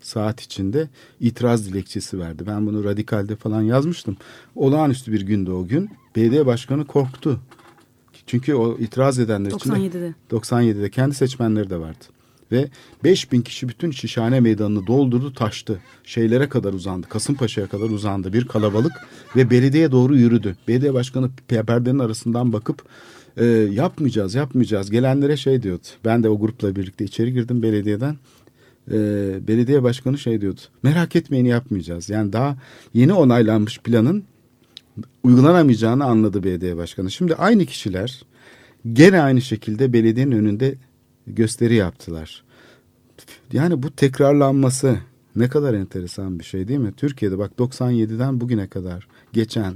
[0.00, 0.88] saat içinde
[1.20, 2.44] itiraz dilekçesi verdi.
[2.46, 4.16] Ben bunu radikalde falan yazmıştım.
[4.56, 5.90] Olağanüstü bir gündü o gün.
[6.16, 7.40] Belediye başkanı korktu.
[8.26, 9.86] Çünkü o itiraz edenler 97'de.
[9.86, 12.04] içinde 97'de kendi seçmenleri de vardı.
[12.52, 12.68] Ve
[13.04, 15.80] 5000 kişi bütün Şişhane Meydanı'nı doldurdu taştı.
[16.04, 17.06] Şeylere kadar uzandı.
[17.08, 18.92] Kasımpaşa'ya kadar uzandı bir kalabalık
[19.36, 20.56] ve belediye doğru yürüdü.
[20.68, 22.82] Belediye başkanı perdenin arasından bakıp
[23.36, 24.90] e, yapmayacağız yapmayacağız.
[24.90, 25.82] Gelenlere şey diyordu.
[26.04, 28.16] Ben de o grupla birlikte içeri girdim belediyeden.
[28.90, 28.98] E,
[29.48, 30.60] belediye başkanı şey diyordu.
[30.82, 32.10] Merak etmeyin yapmayacağız.
[32.10, 32.56] Yani daha
[32.94, 34.24] yeni onaylanmış planın
[35.22, 37.10] uygulanamayacağını anladı belediye başkanı.
[37.10, 38.22] Şimdi aynı kişiler
[38.92, 40.74] gene aynı şekilde belediyenin önünde
[41.26, 42.44] gösteri yaptılar.
[43.52, 44.98] Yani bu tekrarlanması
[45.36, 46.92] ne kadar enteresan bir şey değil mi?
[46.96, 49.74] Türkiye'de bak 97'den bugüne kadar geçen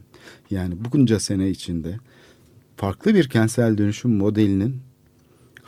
[0.50, 1.98] yani bunca sene içinde
[2.76, 4.76] farklı bir kentsel dönüşüm modelinin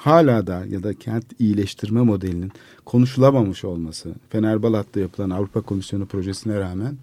[0.05, 2.53] hala da ya da kent iyileştirme modelinin
[2.85, 6.97] konuşulamamış olması Fenerbalat'ta yapılan Avrupa Komisyonu projesine rağmen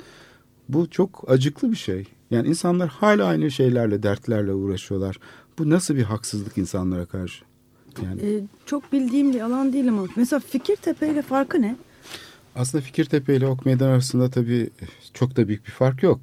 [0.70, 2.06] bu çok acıklı bir şey.
[2.32, 5.20] Yani insanlar hala aynı şeylerle, dertlerle uğraşıyorlar.
[5.60, 7.44] Bu nasıl bir haksızlık insanlara karşı?
[8.04, 8.22] Yani.
[8.22, 11.76] Ee, çok bildiğim bir alan değil ama mesela Fikirtepe ile farkı ne?
[12.56, 14.70] Aslında Fikirtepe ile Ok Meydan arasında tabii
[15.14, 16.20] çok da büyük bir fark yok.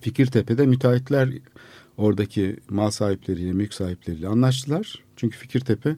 [0.00, 1.28] Fikirtepe'de müteahhitler
[1.96, 5.04] oradaki mal sahipleriyle, mülk sahipleriyle anlaştılar.
[5.16, 5.96] Çünkü Fikirtepe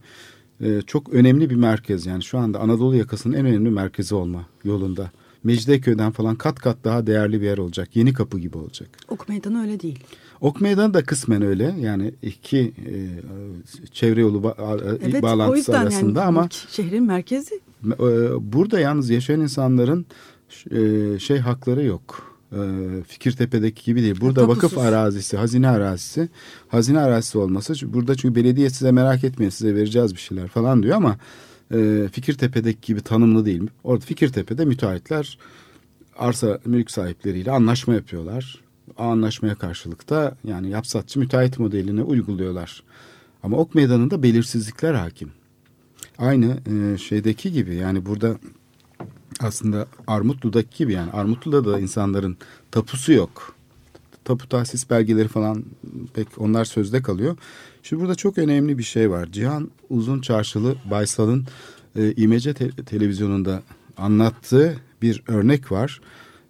[0.61, 2.07] e, çok önemli bir merkez.
[2.07, 5.11] Yani şu anda Anadolu yakasının en önemli merkezi olma yolunda.
[5.45, 7.97] Mecidiyeköy'den falan kat kat daha değerli bir yer olacak.
[7.97, 8.89] Yeni kapı gibi olacak.
[9.09, 9.99] Ok Meydanı öyle değil.
[10.41, 11.75] Ok Meydanı da kısmen öyle.
[11.81, 12.93] Yani iki e,
[13.93, 14.57] çevre yolu ba
[15.03, 17.61] evet, bağlantısı arasında yani, ama şehrin merkezi.
[17.87, 17.99] E,
[18.53, 20.07] burada yalnız yaşayan insanların
[20.71, 22.28] e, şey hakları yok.
[22.53, 22.61] E,
[23.07, 24.21] Fikirtepe'deki gibi değil.
[24.21, 24.65] Burada Tapusuz.
[24.65, 26.29] vakıf arazisi, hazine arazisi.
[26.69, 27.93] Hazine arazisi olması.
[27.93, 31.17] Burada çünkü belediye size merak etmeyin size vereceğiz bir şeyler falan diyor ama
[31.75, 33.63] e, Fikirtepe'deki gibi tanımlı değil.
[33.85, 35.39] Orada Fikirtepe'de müteahhitler
[36.17, 38.69] arsa mülk sahipleriyle anlaşma yapıyorlar
[38.99, 42.83] anlaşmaya karşılık da yani yapsatçı müteahhit modelini uyguluyorlar.
[43.43, 45.31] Ama ok meydanında belirsizlikler hakim.
[46.19, 48.37] Aynı e, şeydeki gibi yani burada
[49.41, 52.37] aslında Armutlu'daki gibi yani Armutlu'da da insanların
[52.71, 53.55] tapusu yok.
[54.25, 55.65] Tapu tahsis belgeleri falan
[56.15, 57.37] pek onlar sözde kalıyor.
[57.83, 59.29] Şimdi burada çok önemli bir şey var.
[59.33, 61.47] Cihan Uzun Çarşılı Baysal'ın
[61.97, 63.63] e, İmece te televizyonunda
[63.97, 66.01] anlattığı bir örnek var.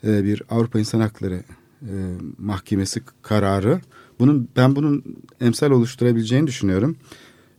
[0.04, 1.42] E, bir Avrupa İnsan Hakları
[1.82, 1.92] e,
[2.38, 3.80] Mahkemesi kararı.
[4.18, 5.04] Bunun ben bunun
[5.40, 6.96] emsal oluşturabileceğini düşünüyorum.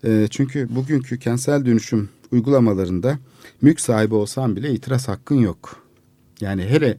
[0.03, 3.19] E, çünkü bugünkü kentsel dönüşüm uygulamalarında
[3.61, 5.83] mülk sahibi olsan bile itiraz hakkın yok.
[6.41, 6.97] Yani hele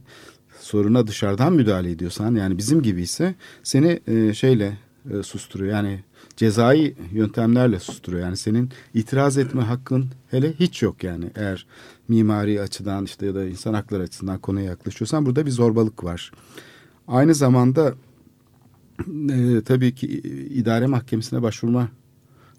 [0.59, 4.77] soruna dışarıdan müdahale ediyorsan yani bizim gibi ise seni e, şeyle
[5.09, 5.71] e, susturuyor.
[5.71, 5.99] Yani
[6.37, 8.23] cezai yöntemlerle susturuyor.
[8.23, 11.25] Yani senin itiraz etme hakkın hele hiç yok yani.
[11.35, 11.65] Eğer
[12.07, 16.31] mimari açıdan işte ya da insan hakları açısından konuya yaklaşıyorsan burada bir zorbalık var.
[17.07, 17.93] Aynı zamanda
[19.29, 20.07] e, tabii ki
[20.49, 21.89] idare mahkemesine başvurma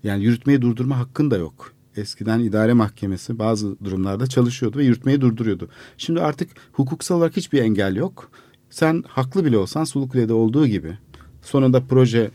[0.03, 1.73] yani yürütmeyi durdurma hakkın da yok.
[1.97, 5.69] Eskiden idare mahkemesi bazı durumlarda çalışıyordu ve yürütmeyi durduruyordu.
[5.97, 8.31] Şimdi artık hukuksal olarak hiçbir engel yok.
[8.71, 10.99] Sen haklı bile olsan Sulukule'de olduğu gibi
[11.43, 12.31] sonunda proje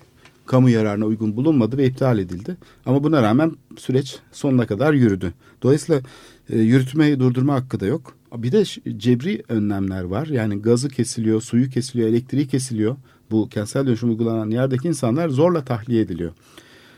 [0.45, 2.57] kamu yararına uygun bulunmadı ve iptal edildi.
[2.85, 5.33] Ama buna rağmen süreç sonuna kadar yürüdü.
[5.63, 6.01] Dolayısıyla
[6.49, 8.17] e, yürütmeyi durdurma hakkı da yok.
[8.35, 8.63] Bir de
[8.97, 10.27] cebri önlemler var.
[10.27, 12.95] Yani gazı kesiliyor, suyu kesiliyor, elektriği kesiliyor.
[13.31, 16.31] Bu kentsel dönüşüm uygulanan yerdeki insanlar zorla tahliye ediliyor.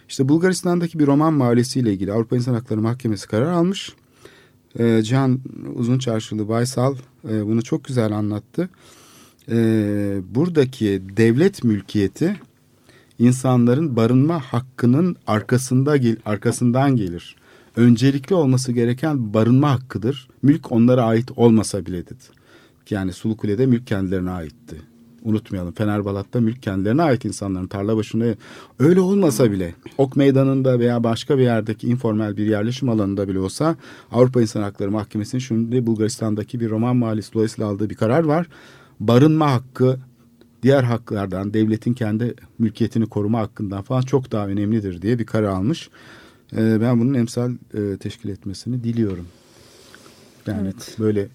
[0.09, 3.93] İşte Bulgaristan'daki bir roman mahallesiyle ilgili Avrupa İnsan Hakları Mahkemesi karar almış.
[4.79, 5.39] E, Cihan
[5.75, 6.95] Uzunçarşılı Baysal
[7.29, 8.69] e, bunu çok güzel anlattı.
[9.51, 9.55] E,
[10.35, 12.35] buradaki devlet mülkiyeti
[13.19, 17.35] insanların barınma hakkının arkasında gel, arkasından gelir.
[17.75, 20.27] Öncelikli olması gereken barınma hakkıdır.
[20.41, 22.23] Mülk onlara ait olmasa bile dedi.
[22.89, 24.81] Yani Sulukule'de mülk kendilerine aitti.
[25.23, 28.35] Unutmayalım Fenerbalat'ta mülk kendilerine ait insanların tarla başında
[28.79, 33.75] öyle olmasa bile Ok Meydanı'nda veya başka bir yerdeki informal bir yerleşim alanında bile olsa
[34.11, 38.47] Avrupa İnsan Hakları Mahkemesi'nin şimdi Bulgaristan'daki bir roman mahallesi dolayısıyla aldığı bir karar var.
[38.99, 39.99] Barınma hakkı
[40.63, 45.89] diğer haklardan devletin kendi mülkiyetini koruma hakkından falan çok daha önemlidir diye bir karar almış.
[46.53, 49.27] Ee, ben bunun emsal e, teşkil etmesini diliyorum.
[50.47, 50.95] Yani evet.
[50.99, 51.27] böyle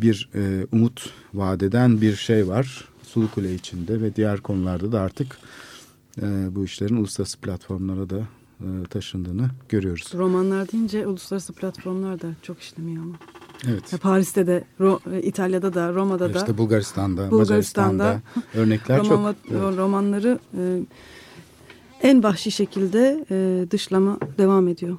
[0.00, 2.88] bir e, umut vadeden bir şey var.
[3.12, 5.38] Sulukule içinde ve diğer konularda da artık
[6.22, 8.18] e, bu işlerin uluslararası platformlara da
[8.60, 10.12] e, taşındığını görüyoruz.
[10.14, 13.14] Romanlar deyince uluslararası platformlar da çok işlemiyor ama.
[13.68, 14.00] Evet.
[14.02, 14.64] Paris'te de,
[15.12, 16.38] e, İtalya'da da, Roma'da da.
[16.38, 18.22] İşte Bulgaristan'da, Bulgaristan'da
[18.54, 19.52] örnekler roman, çok.
[19.52, 19.78] Evet.
[19.78, 20.80] Romanları e,
[22.02, 24.96] en vahşi şekilde e, dışlama devam ediyor.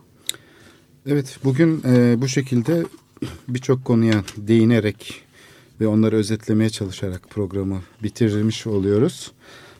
[1.05, 2.85] Evet, bugün e, bu şekilde
[3.47, 5.22] birçok konuya değinerek
[5.83, 9.31] ve onları özetlemeye çalışarak programı bitirmiş oluyoruz.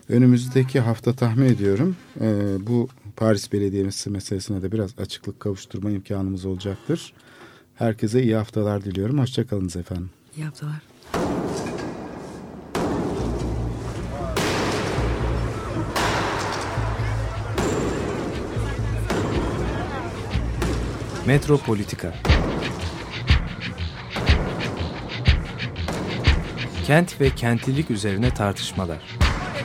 [0.10, 2.28] Önümüzdeki hafta tahmin ediyorum e,
[2.60, 7.14] bu Paris Belediyesi meselesine de biraz açıklık kavuşturma imkanımız olacaktır.
[7.76, 9.20] Herkese iyi haftalar diliyorum.
[9.20, 10.10] Hoşçakalınız efendim.
[10.38, 10.82] İyi haftalar.
[21.26, 22.14] Metropolitika
[26.86, 28.98] Kent ve kentlilik üzerine tartışmalar.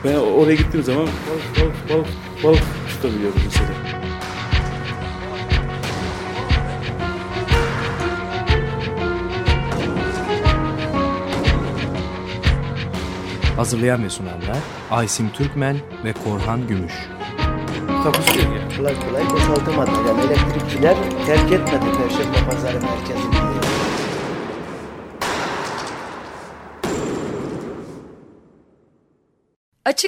[0.05, 2.09] Ben oraya gittiğim zaman balık balık balık
[2.45, 3.69] balık tutabiliyorum mesela.
[13.57, 14.59] Hazırlayan ve sunanlar
[14.91, 16.93] Aysim Türkmen ve Korhan Gümüş.
[18.05, 18.77] Takusuyor yani.
[18.77, 19.91] Kolay kolay boşaltamadı.
[20.09, 20.97] Yani elektrikçiler
[21.27, 23.59] terk etmedi Perşembe Pazarı merkezini.
[29.89, 30.08] Açık